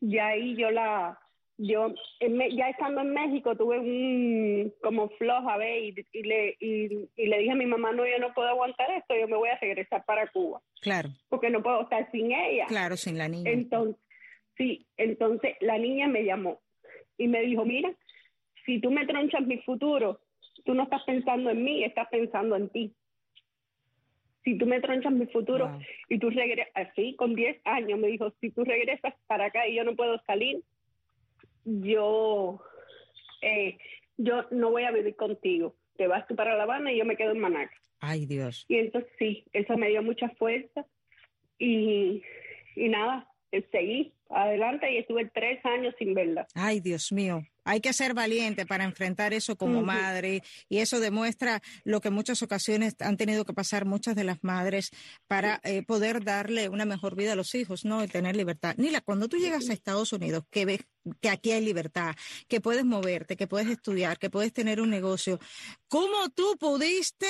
ya 0.00 0.28
ahí 0.28 0.54
yo 0.54 0.70
la, 0.70 1.18
yo 1.58 1.92
ya 2.20 2.70
estando 2.70 3.00
en 3.00 3.12
México 3.12 3.56
tuve 3.56 3.80
un 3.80 4.72
como 4.80 5.08
floja 5.10 5.56
ve 5.56 5.88
y, 5.88 5.94
y 6.12 6.22
le 6.22 6.56
y, 6.60 7.08
le 7.16 7.38
dije 7.38 7.50
a 7.50 7.56
mi 7.56 7.66
mamá 7.66 7.92
no 7.92 8.06
yo 8.06 8.18
no 8.20 8.32
puedo 8.32 8.48
aguantar 8.48 8.88
esto 8.92 9.16
yo 9.16 9.26
me 9.26 9.36
voy 9.36 9.48
a 9.48 9.58
regresar 9.58 10.04
para 10.04 10.28
Cuba 10.28 10.62
claro. 10.80 11.08
Porque 11.28 11.50
no 11.50 11.60
puedo 11.62 11.82
estar 11.82 12.08
sin 12.12 12.32
ella. 12.32 12.66
Claro 12.66 12.96
sin 12.96 13.18
la 13.18 13.28
niña. 13.28 13.50
Entonces 13.50 14.00
sí 14.56 14.86
entonces 14.96 15.56
la 15.60 15.78
niña 15.78 16.06
me 16.06 16.24
llamó 16.24 16.60
y 17.18 17.26
me 17.26 17.40
dijo 17.40 17.64
mira 17.64 17.92
si 18.64 18.80
tú 18.80 18.92
me 18.92 19.04
tronchas 19.04 19.44
mi 19.44 19.58
futuro 19.58 20.20
tú 20.64 20.74
no 20.74 20.84
estás 20.84 21.02
pensando 21.04 21.50
en 21.50 21.64
mí 21.64 21.82
estás 21.82 22.08
pensando 22.08 22.54
en 22.54 22.68
ti 22.68 22.94
si 24.44 24.56
tú 24.56 24.66
me 24.66 24.80
tronchas 24.80 25.12
mi 25.12 25.26
futuro 25.26 25.76
y 26.08 26.20
tú 26.20 26.30
regresas 26.30 26.70
así 26.74 27.16
con 27.16 27.34
10 27.34 27.60
años 27.64 27.98
me 27.98 28.06
dijo 28.06 28.32
si 28.40 28.50
tú 28.50 28.64
regresas 28.64 29.12
para 29.26 29.46
acá 29.46 29.66
y 29.66 29.74
yo 29.74 29.82
no 29.82 29.96
puedo 29.96 30.22
salir 30.24 30.62
yo, 31.80 32.62
eh, 33.42 33.78
yo 34.16 34.44
no 34.50 34.70
voy 34.70 34.84
a 34.84 34.90
vivir 34.90 35.16
contigo. 35.16 35.74
Te 35.96 36.06
vas 36.06 36.26
tú 36.26 36.36
para 36.36 36.56
La 36.56 36.62
Habana 36.64 36.92
y 36.92 36.98
yo 36.98 37.04
me 37.04 37.16
quedo 37.16 37.32
en 37.32 37.40
Manaca. 37.40 37.74
Ay, 38.00 38.26
Dios. 38.26 38.64
Y 38.68 38.76
entonces 38.76 39.10
sí, 39.18 39.44
eso 39.52 39.76
me 39.76 39.88
dio 39.88 40.02
mucha 40.02 40.28
fuerza 40.30 40.86
y, 41.58 42.22
y 42.76 42.88
nada, 42.88 43.28
seguí 43.72 44.12
adelante 44.30 44.92
y 44.92 44.98
estuve 44.98 45.30
tres 45.34 45.64
años 45.64 45.94
sin 45.98 46.14
verla. 46.14 46.46
Ay, 46.54 46.80
Dios 46.80 47.12
mío. 47.12 47.42
Hay 47.68 47.82
que 47.82 47.92
ser 47.92 48.14
valiente 48.14 48.64
para 48.64 48.84
enfrentar 48.84 49.34
eso 49.34 49.56
como 49.56 49.82
madre 49.82 50.42
y 50.70 50.78
eso 50.78 51.00
demuestra 51.00 51.60
lo 51.84 52.00
que 52.00 52.08
en 52.08 52.14
muchas 52.14 52.42
ocasiones 52.42 52.96
han 53.00 53.18
tenido 53.18 53.44
que 53.44 53.52
pasar 53.52 53.84
muchas 53.84 54.16
de 54.16 54.24
las 54.24 54.42
madres 54.42 54.90
para 55.26 55.60
eh, 55.64 55.82
poder 55.82 56.24
darle 56.24 56.70
una 56.70 56.86
mejor 56.86 57.14
vida 57.14 57.34
a 57.34 57.36
los 57.36 57.54
hijos, 57.54 57.84
¿no? 57.84 58.02
Y 58.02 58.08
tener 58.08 58.36
libertad. 58.36 58.74
Nila, 58.78 59.02
cuando 59.02 59.28
tú 59.28 59.36
llegas 59.36 59.68
a 59.68 59.74
Estados 59.74 60.14
Unidos, 60.14 60.44
que 60.50 60.64
ves 60.64 60.80
que 61.20 61.30
aquí 61.30 61.52
hay 61.52 61.64
libertad, 61.64 62.14
que 62.48 62.60
puedes 62.60 62.84
moverte, 62.84 63.36
que 63.36 63.46
puedes 63.46 63.68
estudiar, 63.68 64.18
que 64.18 64.30
puedes 64.30 64.52
tener 64.52 64.80
un 64.80 64.90
negocio, 64.90 65.38
¿cómo 65.88 66.28
tú 66.34 66.56
pudiste 66.58 67.26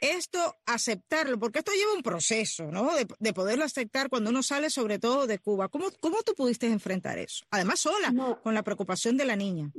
esto 0.00 0.56
aceptarlo? 0.66 1.38
Porque 1.38 1.60
esto 1.60 1.72
lleva 1.72 1.94
un 1.94 2.02
proceso, 2.02 2.70
¿no? 2.70 2.90
De, 2.94 3.32
poderlo 3.32 3.64
aceptar 3.64 4.08
cuando 4.08 4.30
uno 4.30 4.42
sale 4.42 4.70
sobre 4.70 4.98
todo 4.98 5.26
de 5.26 5.38
Cuba. 5.38 5.68
¿Cómo, 5.68 5.86
cómo 6.00 6.22
tú 6.22 6.34
pudiste 6.34 6.66
enfrentar 6.66 7.18
eso? 7.18 7.44
Además 7.50 7.80
sola, 7.80 8.12
con 8.42 8.54
la 8.54 8.62
preocupación 8.62 9.16
de 9.16 9.24
la 9.24 9.36
niña. 9.36 9.70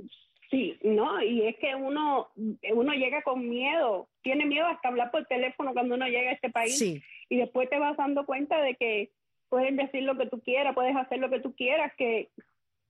Sí, 0.50 0.78
no, 0.84 1.24
y 1.24 1.48
es 1.48 1.56
que 1.58 1.76
uno, 1.76 2.28
uno 2.74 2.94
llega 2.94 3.22
con 3.22 3.48
miedo, 3.48 4.10
tiene 4.22 4.46
miedo 4.46 4.68
hasta 4.68 4.90
hablar 4.90 5.10
por 5.10 5.26
teléfono 5.26 5.72
cuando 5.72 5.96
uno 5.96 6.08
llega 6.08 6.30
a 6.30 6.34
este 6.34 6.50
país 6.50 6.82
y 7.30 7.38
después 7.38 7.70
te 7.70 7.80
vas 7.80 7.96
dando 7.96 8.26
cuenta 8.26 8.62
de 8.62 8.76
que 8.76 9.12
puedes 9.48 9.74
decir 9.78 10.04
lo 10.04 10.18
que 10.18 10.28
tú 10.28 10.42
quieras, 10.42 10.76
puedes 10.76 10.96
hacer 10.96 11.20
lo 11.20 11.30
que 11.30 11.40
tú 11.40 11.56
quieras, 11.56 11.94
que 11.98 12.30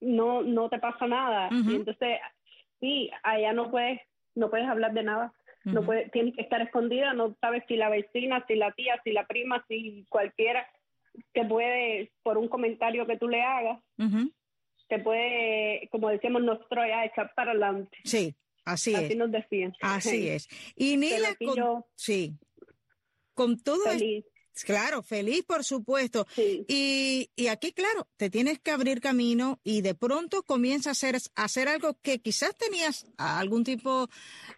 no 0.00 0.42
no 0.42 0.68
te 0.70 0.80
pasa 0.80 1.06
nada. 1.06 1.50
Y 1.52 1.76
entonces, 1.76 2.18
sí, 2.80 3.10
allá 3.22 3.52
no 3.52 3.70
puedes 3.70 4.00
no 4.34 4.50
puedes 4.50 4.66
hablar 4.66 4.92
de 4.92 5.04
nada. 5.04 5.32
No 5.64 5.84
puedes, 5.84 6.10
tienes 6.10 6.34
que 6.34 6.42
estar 6.42 6.60
escondida, 6.60 7.14
no 7.14 7.36
sabes 7.40 7.62
si 7.68 7.76
la 7.76 7.88
vecina, 7.88 8.44
si 8.48 8.56
la 8.56 8.72
tía, 8.72 9.00
si 9.04 9.12
la 9.12 9.26
prima, 9.28 9.64
si 9.68 10.04
cualquiera 10.08 10.66
te 11.32 11.44
puede, 11.44 12.10
por 12.24 12.36
un 12.36 12.48
comentario 12.48 13.06
que 13.06 13.16
tú 13.16 13.28
le 13.28 13.42
hagas, 13.42 13.78
te 14.92 14.98
puede, 14.98 15.88
como 15.90 16.10
decíamos 16.10 16.42
nosotros, 16.42 16.84
ya 16.86 17.06
echar 17.06 17.32
para 17.34 17.52
adelante. 17.52 17.96
Sí, 18.04 18.36
así, 18.66 18.92
es. 18.92 19.04
Así 19.04 19.14
nos 19.14 19.32
decían. 19.32 19.72
Así 19.80 20.28
es. 20.28 20.48
Y 20.76 20.98
Nila, 20.98 21.34
con, 21.42 21.84
sí, 21.94 22.36
con 23.32 23.58
todo 23.58 23.84
feliz. 23.84 24.26
Claro, 24.66 25.02
feliz, 25.02 25.44
por 25.44 25.64
supuesto. 25.64 26.26
Y, 26.36 27.30
y, 27.34 27.46
aquí, 27.46 27.72
claro, 27.72 28.06
te 28.18 28.28
tienes 28.28 28.58
que 28.58 28.70
abrir 28.70 29.00
camino 29.00 29.60
y 29.64 29.80
de 29.80 29.94
pronto 29.94 30.42
comienza 30.42 30.90
a 30.90 30.92
hacer, 30.92 31.16
hacer 31.36 31.68
algo 31.68 31.96
que 32.02 32.20
quizás 32.20 32.54
tenías 32.58 33.06
algún 33.16 33.64
tipo 33.64 34.08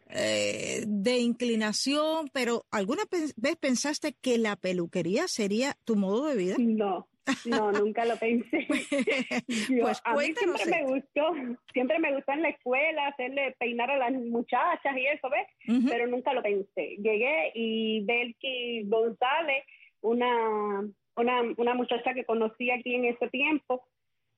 eh, 0.09 0.83
de 0.85 1.19
inclinación, 1.19 2.29
pero 2.33 2.67
¿alguna 2.73 3.05
vez 3.09 3.57
pensaste 3.61 4.15
que 4.21 4.37
la 4.37 4.57
peluquería 4.57 5.29
sería 5.29 5.79
tu 5.85 5.95
modo 5.95 6.27
de 6.27 6.35
vida? 6.35 6.57
No, 6.59 7.07
no, 7.47 7.73
nunca 7.73 8.05
lo 8.05 8.17
pensé. 8.17 8.67
pues 9.81 10.01
a 10.05 10.15
mí 10.15 10.35
siempre 10.35 10.67
me 10.67 10.85
gustó, 10.85 11.33
siempre 11.73 11.99
me 11.99 12.15
gustó 12.15 12.33
en 12.33 12.43
la 12.43 12.49
escuela 12.51 13.09
hacerle 13.09 13.55
peinar 13.59 13.91
a 13.91 13.97
las 13.97 14.13
muchachas 14.13 14.97
y 14.97 15.07
eso, 15.07 15.29
¿ves? 15.31 15.47
Pero 15.89 16.07
nunca 16.07 16.33
lo 16.33 16.43
pensé. 16.43 16.97
Llegué 16.99 17.53
y 17.55 18.05
Belki 18.05 18.85
González 18.87 19.65
una, 20.05 20.87
una, 21.17 21.43
una 21.57 21.75
muchacha 21.75 22.13
que 22.15 22.25
conocí 22.25 22.71
aquí 22.71 22.95
en 22.95 23.07
ese 23.07 23.29
tiempo, 23.31 23.89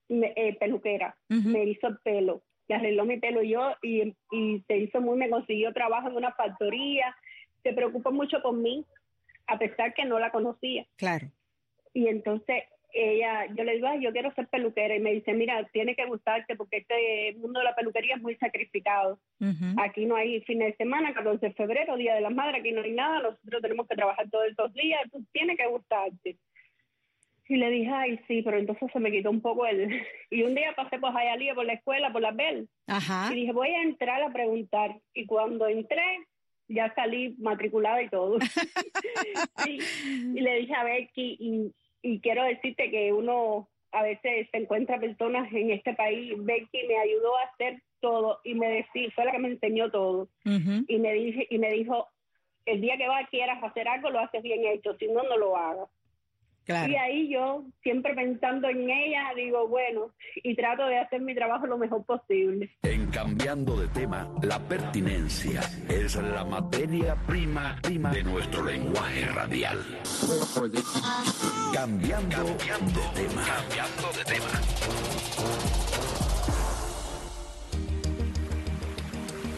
eh, 0.09 0.57
peluquera, 0.61 1.17
me 1.29 1.65
hizo 1.65 1.89
el 1.89 1.99
pelo, 1.99 2.43
le 2.69 2.77
arregló 2.77 3.05
mi 3.05 3.19
pelo 3.19 3.43
yo 3.43 3.75
y, 3.83 4.15
y 4.31 4.65
se 4.69 4.77
hizo 4.77 5.01
muy, 5.01 5.17
me 5.17 5.29
consiguió 5.29 5.73
trabajo 5.73 6.09
en 6.09 6.17
una 6.17 6.33
factoría, 6.33 7.17
se 7.65 7.73
preocupó 7.73 8.13
mucho 8.13 8.41
con 8.43 8.63
mí, 8.63 8.87
a 9.49 9.59
pesar 9.59 9.95
que 9.95 10.05
no 10.05 10.21
la 10.21 10.31
conocía. 10.31 10.87
Claro. 10.97 11.29
Y 11.93 12.07
entonces 12.07 12.65
ella, 12.93 13.47
yo 13.55 13.65
le 13.65 13.75
digo, 13.75 13.89
yo 14.01 14.13
quiero 14.13 14.33
ser 14.35 14.49
peluquera 14.49 14.95
y 14.95 15.01
me 15.01 15.13
dice, 15.13 15.35
mira, 15.35 15.65
tiene 15.73 15.95
que 15.95 16.07
gustarte 16.07 16.57
porque 16.57 16.79
este 16.79 17.37
mundo 17.39 17.61
de 17.61 17.65
la 17.65 17.75
peluquería 17.75 18.17
es 18.17 18.23
muy 18.23 18.37
sacrificado. 18.37 19.19
Aquí 19.79 20.07
no 20.07 20.17
hay 20.17 20.41
fines 20.43 20.69
de 20.69 20.77
semana, 20.77 21.13
14 21.13 21.47
de 21.47 21.53
febrero, 21.53 21.97
Día 21.97 22.15
de 22.15 22.23
las 22.23 22.35
Madres, 22.35 22.61
aquí 22.61 22.73
no 22.73 22.83
hay 22.83 22.93
nada, 22.93 23.21
nosotros 23.21 23.63
tenemos 23.63 23.87
que 23.87 23.97
trabajar 23.97 24.31
todos 24.31 24.47
estos 24.47 24.73
días, 24.75 25.01
entonces 25.05 25.29
tiene 25.33 25.57
que 25.57 25.67
gustarte. 25.67 26.37
Y 27.49 27.57
le 27.57 27.71
dije, 27.71 27.91
ay, 27.93 28.21
sí, 28.27 28.43
pero 28.43 28.59
entonces 28.59 28.91
se 28.93 28.99
me 28.99 29.13
quitó 29.13 29.31
un 29.31 29.41
poco 29.41 29.67
el... 29.67 29.89
Y 30.31 30.43
un 30.43 30.55
día 30.55 30.75
pasé 30.75 30.99
por 30.99 31.13
Jayalía, 31.13 31.55
por 31.55 31.65
la 31.65 31.75
escuela, 31.75 32.13
por 32.13 32.21
la 32.21 32.33
Bell, 32.33 32.69
y 33.31 33.35
dije, 33.35 33.53
voy 33.53 33.69
a 33.69 33.83
entrar 33.83 34.23
a 34.23 34.33
preguntar. 34.33 34.97
Y 35.15 35.27
cuando 35.27 35.69
entré, 35.69 36.27
ya 36.69 36.93
salí 36.95 37.37
matriculada 37.39 38.03
y 38.03 38.09
todo. 38.09 38.39
y, 39.67 40.41
le 40.41 40.55
dije 40.61 40.75
a 40.75 40.85
Becky, 40.85 41.37
y 41.39 41.73
y 42.07 42.21
quiero 42.21 42.45
decirte 42.45 42.89
que 42.91 43.13
uno 43.13 43.69
a 43.91 44.03
veces 44.03 44.49
se 44.53 44.59
encuentra 44.59 45.01
personas 45.01 45.53
en 45.53 45.73
este 45.73 45.93
país. 45.95 46.35
Becky 46.39 46.87
me 46.87 46.99
ayudó 46.99 47.37
a 47.37 47.43
hacer 47.43 47.83
todo 48.01 48.39
y 48.45 48.55
me 48.55 48.69
decía, 48.69 49.11
fue 49.15 49.25
la 49.25 49.33
que 49.33 49.39
me 49.41 49.49
enseñó 49.49 49.91
todo. 49.91 50.29
Y 50.45 50.99
me 50.99 51.13
dije, 51.15 51.49
y 51.51 51.59
me 51.59 51.73
dijo, 51.73 52.07
el 52.65 52.81
día 52.81 52.97
que 52.97 53.09
va 53.09 53.27
quieras 53.27 53.63
hacer 53.63 53.89
algo, 53.89 54.11
lo 54.11 54.21
haces 54.21 54.43
bien 54.43 54.65
hecho, 54.67 54.97
si 54.99 55.09
no, 55.09 55.25
no 55.25 55.37
lo 55.37 55.57
hagas. 55.57 55.89
Y 56.69 56.97
ahí 56.97 57.29
yo, 57.33 57.65
siempre 57.83 58.13
pensando 58.15 58.69
en 58.69 58.91
ella, 58.91 59.31
digo, 59.37 59.69
bueno, 59.69 60.13
y 60.35 60.57
trato 60.57 60.87
de 60.87 60.99
hacer 60.99 61.21
mi 61.21 61.33
trabajo 61.33 61.67
lo 61.67 61.79
mejor 61.79 62.05
posible. 62.05 62.77
En 62.83 63.07
cambiando 63.07 63.77
de 63.77 63.87
tema, 63.89 64.29
la 64.43 64.59
pertinencia 64.59 65.61
es 65.89 66.17
la 66.17 66.45
materia 66.45 67.15
prima, 67.27 67.79
prima 67.83 68.11
de 68.11 68.25
nuestro 68.25 68.65
lenguaje 68.65 69.27
radial. 69.27 69.79
Cambiando, 71.73 72.43
de 72.43 72.55
tema. 73.15 73.45
Cambiando 73.47 74.13
de 74.17 74.25
tema. 74.25 74.61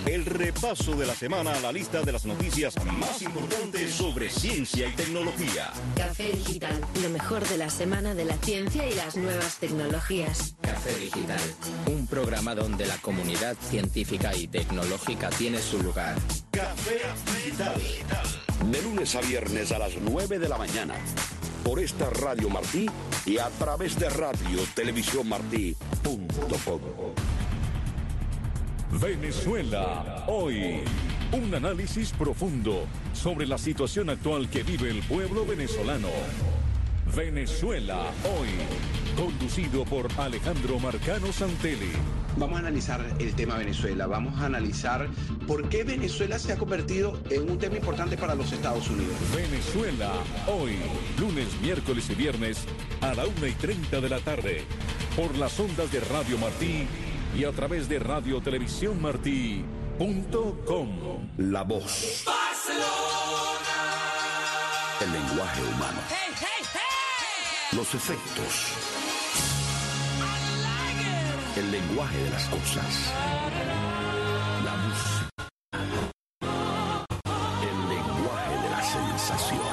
El 0.06 0.26
repaso 0.26 0.96
de 0.96 1.06
la 1.06 1.14
semana 1.14 1.52
a 1.52 1.60
la 1.60 1.74
lista 1.74 2.02
de 2.04 2.14
las 2.14 2.26
noticias 2.26 2.74
más 2.86 3.22
importantes 3.22 3.94
sobre 3.94 4.30
ciencia 4.30 4.88
y 4.88 4.94
tecnología. 4.94 5.74
Café 5.98 6.32
Digital, 6.32 6.80
lo 7.02 7.10
mejor 7.10 7.46
de 7.50 7.58
la 7.58 7.70
semana 7.70 8.16
de 8.16 8.24
la 8.24 8.38
ciencia 8.38 8.88
y 8.88 8.94
las 8.96 9.18
nuevas 9.18 9.58
tecnologías. 9.58 10.56
Café 10.62 10.98
Digital, 10.98 11.42
un 11.88 12.08
programa 12.08 12.56
donde 12.56 12.86
la 12.86 12.98
comunidad 13.00 13.58
científica 13.70 14.34
y 14.34 14.48
tecnológica 14.48 15.30
tiene 15.32 15.60
su 15.60 15.84
lugar. 15.84 16.16
Café 16.52 17.02
Digital. 17.36 17.76
De 18.72 18.82
lunes 18.84 19.16
a 19.16 19.22
viernes 19.22 19.74
a 19.74 19.80
las 19.80 19.98
9 20.00 20.40
de 20.40 20.48
la 20.48 20.58
mañana. 20.58 20.96
Por 21.66 21.82
esta 21.82 22.10
Radio 22.10 22.50
Martí 22.50 22.90
y 23.26 23.38
a 23.38 23.50
través 23.50 24.00
de 24.00 24.10
radio 24.10 24.60
televisión 24.74 25.28
martí.com. 25.28 26.22
Venezuela, 29.00 30.24
hoy. 30.28 30.82
Un 31.32 31.54
análisis 31.56 32.12
profundo 32.12 32.86
sobre 33.12 33.48
la 33.48 33.58
situación 33.58 34.10
actual 34.10 34.50
que 34.50 34.62
vive 34.62 34.90
el 34.90 35.02
pueblo 35.02 35.46
venezolano. 35.46 36.10
Venezuela, 37.16 38.12
hoy. 38.24 38.50
Conducido 39.18 39.84
por 39.86 40.08
Alejandro 40.18 40.80
Marcano 40.80 41.34
Santelli. 41.34 41.92
Vamos 42.38 42.58
a 42.58 42.60
analizar 42.60 43.04
el 43.20 43.34
tema 43.36 43.58
Venezuela, 43.58 44.08
vamos 44.08 44.40
a 44.40 44.46
analizar 44.46 45.08
por 45.48 45.70
qué 45.70 45.84
Venezuela 45.84 46.40
se 46.40 46.54
ha 46.54 46.58
convertido 46.58 47.20
en 47.30 47.50
un 47.50 47.58
tema 47.58 47.78
importante 47.78 48.18
para 48.18 48.36
los 48.36 48.52
Estados 48.52 48.90
Unidos. 48.90 49.16
Venezuela, 49.36 50.12
hoy, 50.48 50.78
lunes, 51.20 51.48
miércoles 51.62 52.10
y 52.10 52.16
viernes 52.16 52.66
a 53.02 53.14
la 53.14 53.26
1 53.26 53.48
y 53.48 53.52
30 53.52 54.02
de 54.02 54.10
la 54.10 54.20
tarde, 54.20 54.64
por 55.16 55.36
las 55.38 55.60
ondas 55.60 55.92
de 55.92 56.00
Radio 56.00 56.38
Martí 56.38 56.88
y 57.36 57.46
a 57.46 57.52
través 57.52 57.90
de 57.90 58.00
Radio 58.00 58.42
Televisión 58.42 59.02
Martí.com. 59.02 60.90
La 61.38 61.64
voz. 61.64 62.26
El 65.02 65.12
lenguaje 65.12 65.62
humano. 65.62 66.00
Los 67.74 67.96
efectos. 67.96 68.74
El 71.56 71.72
lenguaje 71.72 72.18
de 72.18 72.30
las 72.30 72.46
cosas. 72.46 73.14
La 74.64 74.76
música. 74.76 75.30
El 77.62 77.90
lenguaje 77.90 78.64
de 78.64 78.70
las 78.70 78.92
sensaciones. 78.92 79.73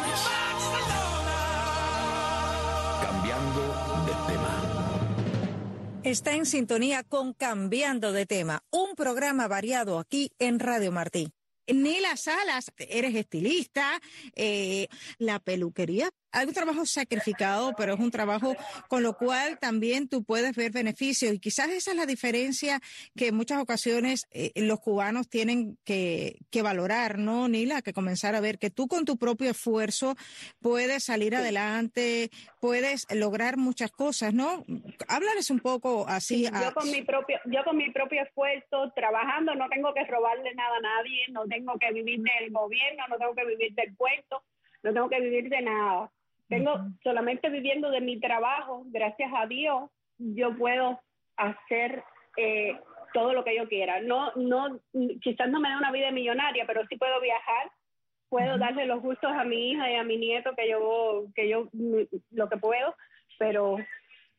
Está 6.03 6.33
en 6.33 6.47
sintonía 6.47 7.03
con 7.03 7.35
Cambiando 7.35 8.13
de 8.13 8.25
tema, 8.25 8.65
un 8.71 8.95
programa 8.97 9.49
variado 9.49 9.99
aquí 9.99 10.33
en 10.39 10.59
Radio 10.59 10.93
Martí. 10.93 11.29
Nila 11.67 12.17
Salas, 12.17 12.73
eres 12.79 13.15
estilista, 13.15 14.01
eh, 14.35 14.89
la 15.19 15.41
peluquería 15.41 16.11
un 16.33 16.55
trabajo 16.55 16.87
sacrificado, 16.87 17.75
pero 17.77 17.95
es 17.95 18.01
un 18.01 18.11
trabajo 18.11 18.57
con 18.89 19.03
lo 19.03 19.15
cual 19.15 19.59
también 19.59 20.09
tú 20.09 20.25
puedes 20.25 20.55
ver 20.55 20.71
beneficios. 20.71 21.33
Y 21.35 21.39
quizás 21.39 21.69
esa 21.71 21.91
es 21.91 21.97
la 21.97 22.07
diferencia 22.07 22.81
que 23.17 23.29
en 23.29 23.35
muchas 23.35 23.61
ocasiones 23.61 24.27
eh, 24.31 24.53
los 24.57 24.81
cubanos 24.81 25.29
tienen 25.29 25.77
que, 25.85 26.37
que, 26.51 26.63
valorar, 26.63 27.19
¿no, 27.19 27.49
Nila? 27.49 27.83
Que 27.83 27.93
comenzar 27.93 28.35
a 28.35 28.41
ver 28.41 28.59
que 28.59 28.71
tú 28.71 28.87
con 28.87 29.05
tu 29.05 29.17
propio 29.17 29.51
esfuerzo 29.51 30.15
puedes 30.61 31.05
salir 31.05 31.35
adelante, 31.35 32.31
puedes 32.61 33.07
lograr 33.15 33.57
muchas 33.57 33.91
cosas, 33.91 34.33
¿no? 34.33 34.65
Háblales 35.09 35.51
un 35.51 35.61
poco 35.61 36.07
así. 36.09 36.45
Yo, 36.45 36.75
con 36.75 36.91
mi 36.91 37.03
propio, 37.03 37.39
yo 37.47 37.65
con 37.65 37.77
mi 37.77 37.91
propio 37.91 38.23
esfuerzo, 38.23 38.93
trabajando, 38.95 39.55
no 39.55 39.69
tengo 39.69 39.93
que 39.95 40.05
robarle 40.05 40.55
nada 40.55 40.77
a 40.77 40.81
nadie, 40.81 41.27
no 41.31 41.45
tengo 41.47 41.79
que 41.79 41.93
vivir 41.93 42.21
del 42.21 42.51
gobierno, 42.51 43.05
no 43.09 43.19
tengo 43.19 43.35
que 43.35 43.47
vivir 43.47 43.75
del 43.75 43.95
puesto, 43.97 44.43
no 44.83 44.93
tengo 44.93 45.09
que 45.09 45.21
vivir 45.21 45.49
de 45.49 45.63
nada 45.63 46.11
tengo 46.51 46.81
solamente 47.03 47.49
viviendo 47.49 47.91
de 47.91 48.01
mi 48.01 48.19
trabajo, 48.19 48.83
gracias 48.87 49.31
a 49.35 49.47
Dios, 49.47 49.89
yo 50.19 50.55
puedo 50.59 51.01
hacer 51.37 52.03
eh, 52.37 52.77
todo 53.15 53.33
lo 53.33 53.45
que 53.45 53.57
yo 53.57 53.69
quiera. 53.69 54.03
No, 54.03 54.33
no, 54.35 54.81
quizás 55.23 55.49
no 55.49 55.61
me 55.61 55.71
da 55.71 55.79
una 55.79 55.93
vida 55.93 56.11
millonaria, 56.11 56.65
pero 56.67 56.85
sí 56.89 56.97
puedo 56.97 57.21
viajar, 57.21 57.71
puedo 58.29 58.59
darle 58.59 58.87
los 58.87 59.01
gustos 59.01 59.31
a 59.33 59.45
mi 59.45 59.71
hija 59.71 59.91
y 59.91 59.95
a 59.95 60.05
mi 60.05 60.17
nieto 60.17 60.51
que 60.57 60.69
yo, 60.69 61.27
que 61.35 61.49
yo, 61.49 61.69
lo 62.33 62.49
que 62.49 62.57
puedo, 62.57 62.95
pero. 63.39 63.77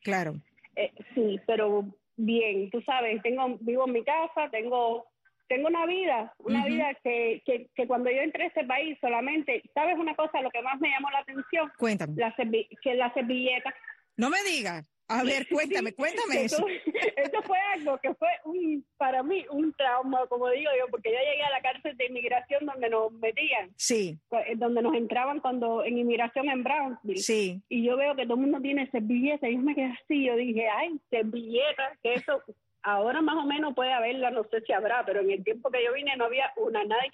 Claro. 0.02 0.34
Eh, 0.76 0.92
sí, 1.14 1.40
pero 1.46 1.86
bien, 2.16 2.70
tú 2.70 2.82
sabes, 2.82 3.22
tengo, 3.22 3.56
vivo 3.60 3.86
en 3.86 3.92
mi 3.92 4.04
casa, 4.04 4.50
tengo 4.50 5.06
tengo 5.52 5.68
una 5.68 5.84
vida, 5.84 6.34
una 6.38 6.64
vida 6.64 6.94
que, 7.04 7.42
que, 7.44 7.68
que, 7.74 7.86
cuando 7.86 8.10
yo 8.10 8.22
entré 8.22 8.44
a 8.44 8.46
ese 8.46 8.64
país 8.64 8.96
solamente, 9.02 9.62
¿sabes 9.74 9.98
una 9.98 10.14
cosa? 10.14 10.40
Lo 10.40 10.50
que 10.50 10.62
más 10.62 10.80
me 10.80 10.88
llamó 10.88 11.10
la 11.10 11.18
atención. 11.18 11.70
Cuéntame. 11.76 12.14
La 12.16 12.34
que 12.34 12.94
la 12.94 13.12
servilleta. 13.12 13.74
No 14.16 14.30
me 14.30 14.42
digas. 14.44 14.86
A 15.08 15.24
ver, 15.24 15.46
cuéntame, 15.48 15.92
cuéntame 15.92 16.44
eso. 16.44 16.64
Eso 17.16 17.42
fue 17.42 17.58
algo 17.74 17.98
que 17.98 18.14
fue 18.14 18.30
un, 18.46 18.82
para 18.96 19.22
mí 19.22 19.44
un 19.50 19.74
trauma, 19.74 20.26
como 20.28 20.48
digo 20.48 20.70
yo, 20.78 20.86
porque 20.90 21.10
yo 21.10 21.18
llegué 21.18 21.42
a 21.42 21.50
la 21.50 21.60
cárcel 21.60 21.94
de 21.98 22.06
inmigración 22.06 22.64
donde 22.64 22.88
nos 22.88 23.12
metían. 23.12 23.70
Sí. 23.76 24.18
Eh, 24.30 24.54
donde 24.56 24.80
nos 24.80 24.94
entraban 24.94 25.40
cuando 25.40 25.84
en 25.84 25.98
inmigración 25.98 26.48
en 26.48 26.64
Brownsville. 26.64 27.22
Sí. 27.22 27.60
Y 27.68 27.84
yo 27.84 27.98
veo 27.98 28.16
que 28.16 28.22
todo 28.24 28.36
el 28.36 28.40
mundo 28.40 28.60
tiene 28.62 28.90
servilleta 28.90 29.50
y 29.50 29.56
yo 29.56 29.60
me 29.60 29.74
quedé 29.74 29.92
así, 30.02 30.24
yo 30.24 30.34
dije, 30.34 30.66
ay, 30.66 30.98
servilleta, 31.10 31.92
que 32.02 32.14
eso 32.14 32.42
Ahora 32.82 33.20
más 33.20 33.36
o 33.36 33.46
menos 33.46 33.74
puede 33.74 33.92
haberla, 33.92 34.30
no 34.30 34.44
sé 34.44 34.60
si 34.62 34.72
habrá, 34.72 35.04
pero 35.04 35.20
en 35.20 35.30
el 35.30 35.44
tiempo 35.44 35.70
que 35.70 35.84
yo 35.84 35.92
vine 35.92 36.16
no 36.16 36.24
había 36.24 36.52
una, 36.56 36.84
nadie. 36.84 37.10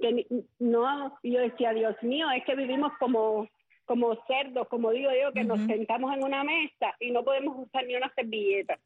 Que 0.00 0.26
no, 0.60 1.18
yo 1.22 1.40
decía, 1.40 1.72
Dios 1.72 1.96
mío, 2.02 2.30
es 2.30 2.44
que 2.44 2.54
vivimos 2.54 2.92
como 2.98 3.48
como 3.88 4.14
cerdos, 4.26 4.68
como 4.68 4.90
digo 4.90 5.10
yo, 5.10 5.32
que 5.32 5.44
nos 5.44 5.60
sentamos 5.60 6.14
en 6.14 6.22
una 6.22 6.44
mesa 6.44 6.94
y 7.00 7.10
no 7.10 7.24
podemos 7.24 7.66
usar 7.66 7.86
ni 7.86 7.96
una 7.96 8.12
servilleta. 8.14 8.78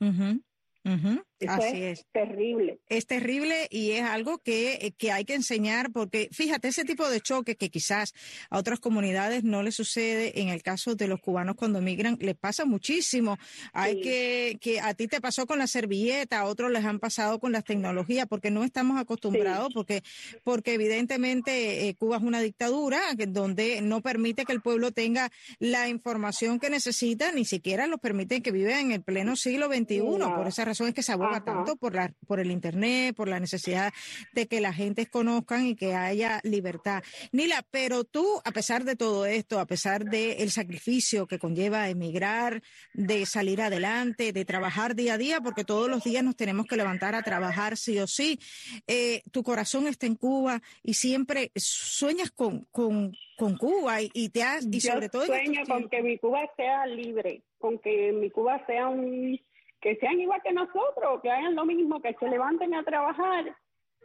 Así 1.49 1.83
es, 1.83 2.07
terrible. 2.12 2.81
Es 2.88 3.07
terrible 3.07 3.66
y 3.71 3.92
es 3.92 4.03
algo 4.03 4.38
que, 4.38 4.75
eh, 4.75 4.92
que, 4.97 5.12
hay 5.12 5.25
que 5.25 5.35
enseñar 5.35 5.90
porque 5.92 6.29
fíjate, 6.33 6.68
ese 6.68 6.85
tipo 6.85 7.09
de 7.09 7.21
choque 7.21 7.57
que 7.57 7.71
quizás 7.71 8.12
a 8.51 8.59
otras 8.59 8.81
comunidades 8.81 9.45
no 9.45 9.62
les 9.62 9.75
sucede, 9.75 10.40
en 10.40 10.49
el 10.49 10.62
caso 10.62 10.95
de 10.95 11.09
los 11.09 11.21
cubanos 11.21 11.57
cuando 11.57 11.81
migran, 11.81 12.16
les 12.21 12.37
pasa 12.37 12.64
muchísimo. 12.64 13.38
Hay 13.73 14.01
que, 14.01 14.59
que 14.61 14.81
a 14.81 14.95
ti 14.95 15.09
te 15.09 15.21
pasó 15.21 15.47
con 15.47 15.59
la 15.59 15.66
servilleta, 15.66 16.40
a 16.40 16.45
otros 16.45 16.71
les 16.71 16.85
han 16.85 16.99
pasado 16.99 17.38
con 17.38 17.53
las 17.53 17.64
tecnologías 17.64 18.27
porque 18.29 18.51
no 18.51 18.64
estamos 18.64 19.01
acostumbrados, 19.01 19.73
porque, 19.73 20.03
porque 20.45 20.75
evidentemente 20.75 21.88
eh, 21.88 21.95
Cuba 21.95 22.16
es 22.16 22.23
una 22.23 22.40
dictadura 22.40 23.01
donde 23.29 23.81
no 23.83 24.01
permite 24.01 24.45
que 24.45 24.53
el 24.53 24.61
pueblo 24.61 24.92
tenga 24.92 25.31
la 25.59 25.88
información 25.88 26.59
que 26.59 26.71
necesita, 26.71 27.33
ni 27.33 27.45
siquiera 27.45 27.87
los 27.87 28.01
permite 28.01 28.42
que 28.42 28.53
vivan 28.53 28.87
en 28.87 28.92
el 28.92 29.03
pleno 29.03 29.37
siglo 29.37 29.66
XXI. 29.66 30.01
Por 30.01 30.47
esa 30.47 30.64
razón 30.73 30.89
es 30.89 30.95
que 30.95 31.03
se 31.03 31.13
aboga 31.13 31.45
tanto 31.45 31.77
por, 31.77 31.95
la, 31.95 32.13
por 32.27 32.41
el 32.41 32.51
Internet, 32.51 33.15
por 33.15 33.29
la 33.29 33.39
necesidad 33.39 33.93
de 34.33 34.47
que 34.47 34.61
la 34.61 34.73
gente 34.73 35.07
conozcan 35.07 35.67
y 35.67 35.77
que 35.77 35.95
haya 35.95 36.41
libertad. 36.45 37.03
Nila, 37.31 37.65
pero 37.71 38.05
tú, 38.05 38.41
a 38.45 38.53
pesar 38.53 38.85
de 38.85 38.97
todo 38.97 39.27
esto, 39.27 39.61
a 39.61 39.67
pesar 39.67 40.05
del 40.05 40.51
sacrificio 40.51 41.27
que 41.27 41.39
conlleva 41.39 41.89
emigrar, 41.89 42.63
de 42.95 43.27
salir 43.27 43.61
adelante, 43.61 44.33
de 44.33 44.45
trabajar 44.45 44.95
día 44.95 45.15
a 45.15 45.19
día, 45.19 45.41
porque 45.41 45.65
todos 45.65 45.91
los 45.91 46.05
días 46.05 46.25
nos 46.25 46.37
tenemos 46.37 46.67
que 46.67 46.77
levantar 46.77 47.15
a 47.15 47.23
trabajar 47.23 47.77
sí 47.77 47.99
o 47.99 48.07
sí, 48.07 48.39
eh, 48.87 49.23
tu 49.31 49.43
corazón 49.43 49.87
está 49.87 50.07
en 50.07 50.17
Cuba 50.17 50.63
y 50.83 50.95
siempre 50.95 51.53
sueñas 51.55 52.31
con, 52.31 52.67
con, 52.71 53.13
con 53.37 53.57
Cuba 53.59 54.01
y, 54.01 54.29
te 54.31 54.43
has, 54.43 54.67
y 54.71 54.81
sobre 54.81 55.11
todo... 55.11 55.27
Sueño 55.27 55.63
con 55.69 55.89
que 55.91 56.03
mi 56.03 56.17
Cuba 56.17 56.49
sea 56.57 56.87
libre, 56.87 57.43
con 57.59 57.79
que 57.79 58.13
mi 58.13 58.31
Cuba 58.31 58.65
sea 58.67 58.89
un 58.89 59.39
que 59.83 59.97
sean 59.97 60.21
igual 60.21 60.40
que 60.42 60.53
nosotros, 60.53 61.21
que 61.23 61.31
hagan 61.31 61.57
lo 61.57 61.66
mismo, 61.66 62.01
que 62.01 62.14
se 62.14 62.29
levanten 62.29 62.73
a 62.75 62.85
trabajar 62.85 63.55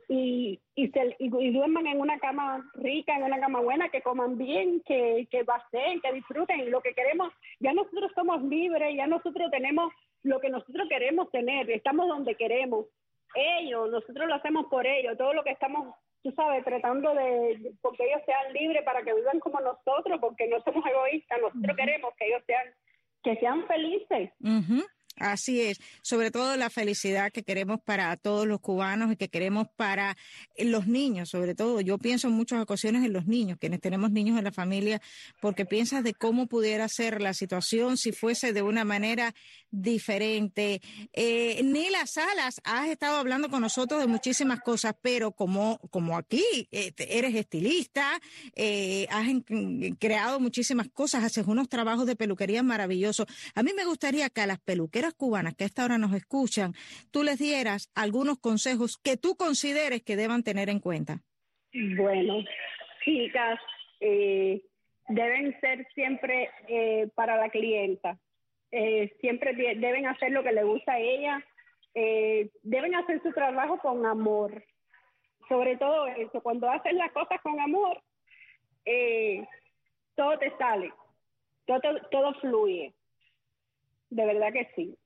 y, 0.09 0.59
y, 0.75 0.87
se, 0.89 1.15
y, 1.19 1.51
duerman 1.51 1.85
en 1.85 1.99
una 1.99 2.17
cama 2.19 2.67
rica, 2.75 3.15
en 3.15 3.23
una 3.23 3.39
cama 3.39 3.59
buena, 3.59 3.89
que 3.89 4.01
coman 4.01 4.37
bien, 4.37 4.81
que, 4.85 5.27
que 5.29 5.45
ser, 5.71 6.01
que 6.01 6.13
disfruten. 6.13 6.61
Y 6.61 6.69
lo 6.69 6.81
que 6.81 6.93
queremos, 6.93 7.31
ya 7.59 7.73
nosotros 7.73 8.11
somos 8.15 8.41
libres, 8.43 8.95
ya 8.95 9.05
nosotros 9.05 9.51
tenemos 9.51 9.93
lo 10.23 10.39
que 10.39 10.49
nosotros 10.49 10.87
queremos 10.89 11.29
tener, 11.29 11.69
estamos 11.69 12.07
donde 12.07 12.35
queremos. 12.35 12.85
Ellos, 13.35 13.91
nosotros 13.91 14.27
lo 14.27 14.35
hacemos 14.35 14.65
por 14.67 14.87
ellos, 14.87 15.17
todo 15.17 15.33
lo 15.33 15.43
que 15.43 15.51
estamos, 15.51 15.93
tú 16.23 16.31
sabes, 16.31 16.63
tratando 16.63 17.13
de, 17.13 17.73
porque 17.81 18.05
ellos 18.05 18.21
sean 18.25 18.53
libres 18.53 18.83
para 18.83 19.03
que 19.03 19.13
vivan 19.13 19.39
como 19.39 19.59
nosotros, 19.59 20.19
porque 20.19 20.47
no 20.47 20.59
somos 20.61 20.83
egoístas, 20.85 21.39
nosotros 21.39 21.77
queremos 21.77 22.13
que 22.17 22.27
ellos 22.27 22.41
sean, 22.47 22.67
que 23.23 23.35
sean 23.35 23.67
felices. 23.67 24.31
Así 25.17 25.62
es, 25.62 25.80
sobre 26.01 26.30
todo 26.32 26.56
la 26.58 26.69
felicidad 26.69 27.32
que 27.32 27.43
queremos 27.43 27.80
para 27.82 28.15
todos 28.17 28.47
los 28.47 28.60
cubanos 28.60 29.12
y 29.12 29.15
que 29.15 29.30
queremos 29.30 29.67
para 29.75 30.15
los 30.58 30.88
niños, 30.88 31.30
sobre 31.30 31.56
todo. 31.56 31.82
Yo 31.82 31.97
pienso 31.97 32.27
en 32.27 32.34
muchas 32.34 32.62
ocasiones 32.62 33.03
en 33.03 33.13
los 33.13 33.25
niños, 33.25 33.58
quienes 33.60 33.82
tenemos 33.82 34.12
niños 34.12 34.38
en 34.38 34.43
la 34.43 34.51
familia, 34.51 35.01
porque 35.41 35.65
piensas 35.65 36.03
de 36.03 36.13
cómo 36.13 36.47
pudiera 36.47 36.88
ser 36.88 37.21
la 37.21 37.34
situación 37.34 37.97
si 37.97 38.12
fuese 38.12 38.53
de 38.53 38.62
una 38.62 38.86
manera 38.86 39.34
diferente. 39.71 40.82
Eh, 41.13 41.63
Salas, 42.06 42.62
has 42.63 42.89
estado 42.89 43.17
hablando 43.17 43.49
con 43.49 43.62
nosotros 43.62 43.99
de 43.99 44.08
muchísimas 44.08 44.62
cosas, 44.62 44.93
pero 45.01 45.32
como, 45.32 45.80
como 45.89 46.17
aquí 46.17 46.43
eh, 46.71 46.93
eres 46.97 47.36
estilista, 47.36 48.19
eh, 48.56 49.08
has 49.10 49.27
creado 49.99 50.39
muchísimas 50.39 50.88
cosas, 50.89 51.23
haces 51.23 51.45
unos 51.47 51.69
trabajos 51.69 52.06
de 52.06 52.15
peluquería 52.15 52.63
maravillosos. 52.63 53.25
A 53.56 53.63
mí 53.63 53.71
me 53.75 53.86
gustaría 53.86 54.30
que 54.30 54.41
a 54.41 54.47
las 54.47 54.60
peluqueras 54.60 55.06
cubanas 55.13 55.55
que 55.55 55.63
a 55.63 55.67
esta 55.67 55.85
hora 55.85 55.97
nos 55.97 56.13
escuchan, 56.13 56.73
tú 57.11 57.23
les 57.23 57.39
dieras 57.39 57.91
algunos 57.95 58.39
consejos 58.39 58.97
que 58.97 59.17
tú 59.17 59.35
consideres 59.35 60.01
que 60.03 60.15
deban 60.15 60.43
tener 60.43 60.69
en 60.69 60.79
cuenta. 60.79 61.21
Bueno, 61.73 62.43
chicas, 63.03 63.59
eh, 63.99 64.61
deben 65.09 65.59
ser 65.59 65.87
siempre 65.93 66.49
eh, 66.67 67.09
para 67.15 67.37
la 67.37 67.49
clienta. 67.49 68.17
Eh, 68.71 69.15
siempre 69.21 69.53
deben 69.53 70.07
hacer 70.07 70.31
lo 70.31 70.43
que 70.43 70.51
le 70.51 70.63
gusta 70.63 70.93
a 70.93 70.99
ella. 70.99 71.43
deben 72.63 72.93
hacer 72.95 73.21
su 73.23 73.31
trabajo 73.31 73.79
con 73.79 74.05
amor. 74.05 74.63
Sobre 75.47 75.77
todo 75.77 76.07
eso, 76.07 76.41
cuando 76.41 76.69
haces 76.69 76.93
las 76.93 77.11
cosas 77.11 77.41
con 77.41 77.59
amor, 77.59 78.01
todo 80.15 80.37
te 80.37 80.51
sale, 80.57 80.91
todo, 81.65 81.79
todo 82.11 82.33
fluye. 82.41 82.93
De 84.09 84.25
verdad 84.25 84.53
que 84.53 84.69
sí. 84.75 84.97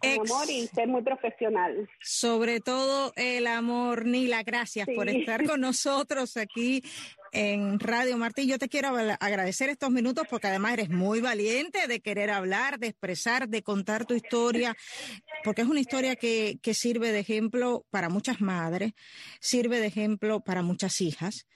Con 0.00 0.30
amor 0.30 0.48
y 0.48 0.66
ser 0.68 0.86
muy 0.86 1.02
profesional. 1.02 1.88
Sobre 2.00 2.60
todo 2.60 3.12
el 3.16 3.48
amor, 3.48 4.06
Nila, 4.06 4.44
gracias 4.44 4.86
por 4.94 5.08
estar 5.08 5.44
con 5.44 5.60
nosotros 5.60 6.36
aquí 6.36 6.84
en 7.32 7.80
Radio 7.80 8.16
Martí. 8.16 8.46
Yo 8.46 8.60
te 8.60 8.68
quiero 8.68 8.90
agradecer 9.18 9.70
estos 9.70 9.90
minutos 9.90 10.24
porque 10.30 10.46
además 10.46 10.74
eres 10.74 10.90
muy 10.90 11.20
valiente 11.20 11.88
de 11.88 12.00
querer 12.00 12.30
hablar, 12.30 12.78
de 12.78 12.86
expresar, 12.86 13.48
de 13.48 13.64
contar 13.64 14.06
tu 14.06 14.14
historia, 14.14 14.76
porque 15.42 15.62
es 15.62 15.68
una 15.68 15.80
historia 15.80 16.14
que, 16.14 16.58
que 16.62 16.74
sirve 16.74 17.10
de 17.10 17.18
ejemplo 17.18 17.84
para 17.90 18.08
muchas 18.08 18.40
madres, 18.40 18.92
sirve 19.40 19.80
de 19.80 19.88
ejemplo 19.88 20.40
para 20.40 20.62
muchas 20.62 21.00
hijas 21.00 21.48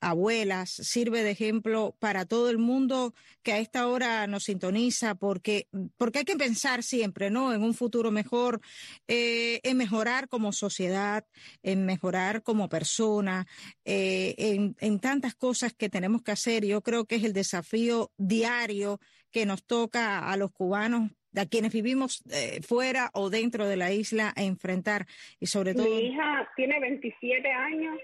abuelas, 0.00 0.70
sirve 0.70 1.22
de 1.22 1.30
ejemplo 1.30 1.96
para 1.98 2.26
todo 2.26 2.50
el 2.50 2.58
mundo 2.58 3.14
que 3.42 3.52
a 3.52 3.58
esta 3.58 3.86
hora 3.88 4.26
nos 4.26 4.44
sintoniza, 4.44 5.14
porque, 5.14 5.68
porque 5.96 6.20
hay 6.20 6.24
que 6.24 6.36
pensar 6.36 6.82
siempre, 6.82 7.30
¿no? 7.30 7.52
En 7.52 7.62
un 7.62 7.74
futuro 7.74 8.10
mejor, 8.10 8.60
eh, 9.08 9.60
en 9.62 9.76
mejorar 9.76 10.28
como 10.28 10.52
sociedad, 10.52 11.24
en 11.62 11.86
mejorar 11.86 12.42
como 12.42 12.68
persona, 12.68 13.46
eh, 13.84 14.34
en, 14.38 14.76
en 14.80 15.00
tantas 15.00 15.34
cosas 15.34 15.72
que 15.74 15.88
tenemos 15.88 16.22
que 16.22 16.32
hacer. 16.32 16.64
Yo 16.64 16.82
creo 16.82 17.04
que 17.04 17.16
es 17.16 17.24
el 17.24 17.32
desafío 17.32 18.10
diario 18.16 19.00
que 19.30 19.46
nos 19.46 19.64
toca 19.64 20.30
a 20.30 20.36
los 20.36 20.50
cubanos 20.52 21.10
a 21.36 21.46
quienes 21.46 21.72
vivimos 21.72 22.22
eh, 22.32 22.60
fuera 22.62 23.10
o 23.12 23.30
dentro 23.30 23.66
de 23.66 23.76
la 23.76 23.92
isla 23.92 24.32
a 24.36 24.42
enfrentar 24.42 25.06
y 25.38 25.46
sobre 25.46 25.74
todo 25.74 25.94
mi 25.94 26.06
hija 26.06 26.48
tiene 26.56 26.80
27 26.80 27.52
años 27.52 27.98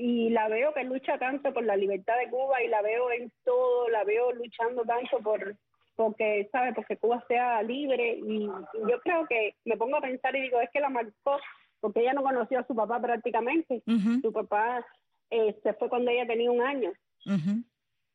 y 0.00 0.30
la 0.30 0.48
veo 0.48 0.72
que 0.72 0.82
lucha 0.84 1.18
tanto 1.18 1.52
por 1.52 1.62
la 1.62 1.76
libertad 1.76 2.14
de 2.16 2.30
Cuba 2.30 2.62
y 2.62 2.68
la 2.68 2.80
veo 2.80 3.12
en 3.12 3.30
todo, 3.44 3.86
la 3.90 4.02
veo 4.02 4.32
luchando 4.32 4.82
tanto 4.82 5.18
por 5.18 5.54
porque 5.94 6.48
sabe 6.50 6.72
porque 6.72 6.96
Cuba 6.96 7.22
sea 7.28 7.62
libre 7.62 8.18
y, 8.26 8.46
yo 8.46 9.00
creo 9.04 9.26
que 9.26 9.56
me 9.66 9.76
pongo 9.76 9.98
a 9.98 10.00
pensar 10.00 10.34
y 10.34 10.40
digo 10.40 10.58
es 10.58 10.70
que 10.70 10.80
la 10.80 10.88
marcó 10.88 11.38
porque 11.80 12.00
ella 12.00 12.14
no 12.14 12.22
conoció 12.22 12.60
a 12.60 12.66
su 12.66 12.74
papá 12.74 12.98
prácticamente. 12.98 13.82
Su 14.22 14.32
papá 14.32 14.86
eh, 15.30 15.54
se 15.62 15.74
fue 15.74 15.90
cuando 15.90 16.10
ella 16.10 16.26
tenía 16.26 16.50
un 16.50 16.62
año. 16.62 16.92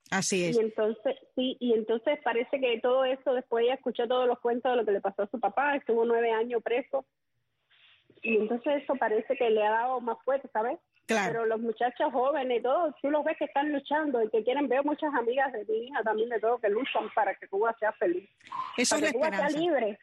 Así 0.10 0.44
es. 0.44 0.58
Y 0.58 0.62
entonces 0.62 1.16
sí 1.36 1.56
y 1.60 1.74
entonces 1.74 2.18
parece 2.24 2.60
que 2.60 2.80
todo 2.80 3.06
eso 3.06 3.36
después 3.36 3.64
ella 3.64 3.76
escuchó 3.76 4.08
todos 4.08 4.28
los 4.28 4.40
cuentos 4.40 4.72
de 4.72 4.78
lo 4.78 4.86
que 4.86 4.92
le 4.92 5.02
pasó 5.02 5.22
a 5.22 5.30
su 5.30 5.40
papá 5.40 5.76
estuvo 5.76 6.04
nueve 6.04 6.32
años 6.32 6.64
preso. 6.64 7.06
Y 8.24 8.38
entonces 8.38 8.82
eso 8.82 8.96
parece 8.96 9.38
que 9.38 9.52
le 9.52 9.64
ha 9.64 9.70
dado 9.70 10.02
más 10.02 10.18
fuerte 10.24 10.48
sabes 10.52 10.80
pero 11.08 11.46
los 11.46 11.60
muchachos 11.62 12.12
jóvenes, 12.12 12.64
todos, 12.64 12.96
tú 13.02 13.10
los 13.12 13.24
ves 13.24 13.38
que 13.38 13.46
están 13.46 13.72
luchando 13.72 14.22
y 14.24 14.30
que 14.30 14.44
quieren, 14.44 14.68
veo 14.68 14.84
muchas 14.84 15.14
amigas 15.14 15.52
de 15.54 15.64
mi 15.66 15.86
hija 15.86 16.02
también 16.04 16.30
de 16.30 16.40
todo 16.40 16.58
que 16.58 16.70
luchan 16.70 17.10
para 17.14 17.36
que 17.36 17.48
Cuba 17.48 17.76
sea 17.80 17.92
feliz. 17.94 18.28
Eso 18.78 18.96
para 18.96 19.08
es 19.08 19.14
que 19.14 19.20
Cuba 19.20 19.30
sea 19.32 19.50
libre. 19.50 20.00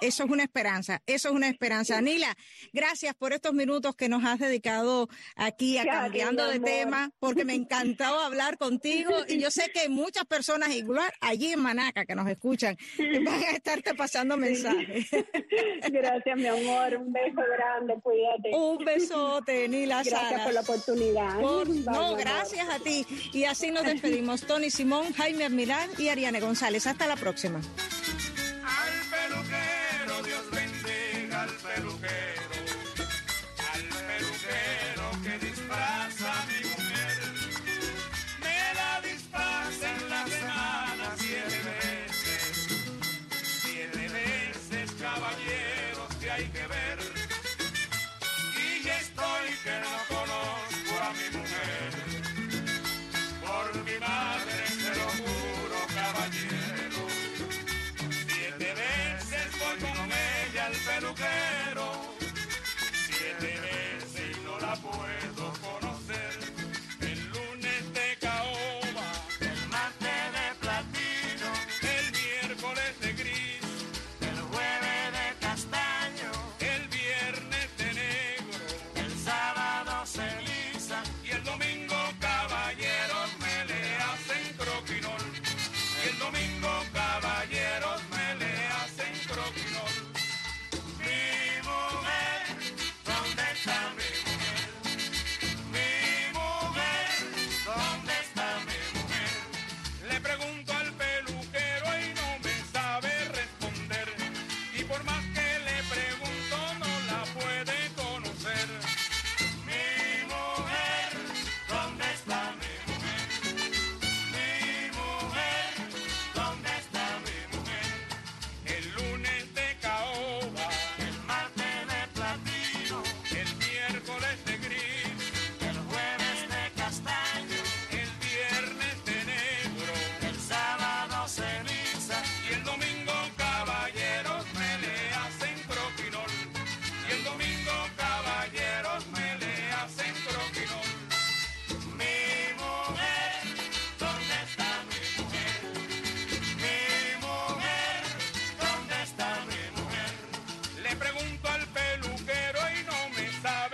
Eso 0.00 0.24
es 0.24 0.30
una 0.30 0.42
esperanza, 0.42 1.02
eso 1.06 1.28
es 1.28 1.34
una 1.34 1.48
esperanza. 1.48 1.98
Anila, 1.98 2.34
gracias 2.72 3.14
por 3.14 3.32
estos 3.32 3.54
minutos 3.54 3.94
que 3.94 4.08
nos 4.08 4.24
has 4.24 4.38
dedicado 4.38 5.08
aquí 5.36 5.78
a 5.78 5.84
cambiando 5.84 6.46
de 6.48 6.60
tema, 6.60 7.10
porque 7.18 7.44
me 7.44 7.54
encantó 7.54 8.04
hablar 8.04 8.58
contigo 8.58 9.10
y 9.28 9.38
yo 9.38 9.50
sé 9.50 9.70
que 9.72 9.80
hay 9.80 9.88
muchas 9.88 10.24
personas 10.24 10.70
igual 10.70 11.10
allí 11.20 11.52
en 11.52 11.60
Manaca 11.60 12.04
que 12.04 12.14
nos 12.14 12.28
escuchan 12.28 12.76
van 13.24 13.42
a 13.42 13.50
estarte 13.50 13.94
pasando 13.94 14.36
mensajes. 14.36 15.06
Gracias, 15.90 16.36
mi 16.36 16.46
amor, 16.46 16.96
un 16.96 17.12
beso 17.12 17.40
grande, 17.56 17.94
cuídate. 18.02 18.50
Un 18.54 18.84
besote, 18.84 19.68
Nila 19.68 20.02
Gracias 20.02 20.40
por 20.42 20.52
la 20.52 20.60
oportunidad. 20.60 21.38
no, 21.38 22.16
gracias 22.16 22.68
a 22.68 22.78
ti. 22.78 23.06
Y 23.32 23.44
así 23.44 23.70
nos 23.70 23.84
despedimos. 23.84 24.42
Tony 24.42 24.70
Simón, 24.70 25.12
Jaime 25.12 25.48
Milán 25.48 25.90
y 25.98 26.08
Ariane 26.08 26.40
González. 26.40 26.86
Hasta 26.86 27.06
la 27.06 27.16
próxima. 27.16 27.60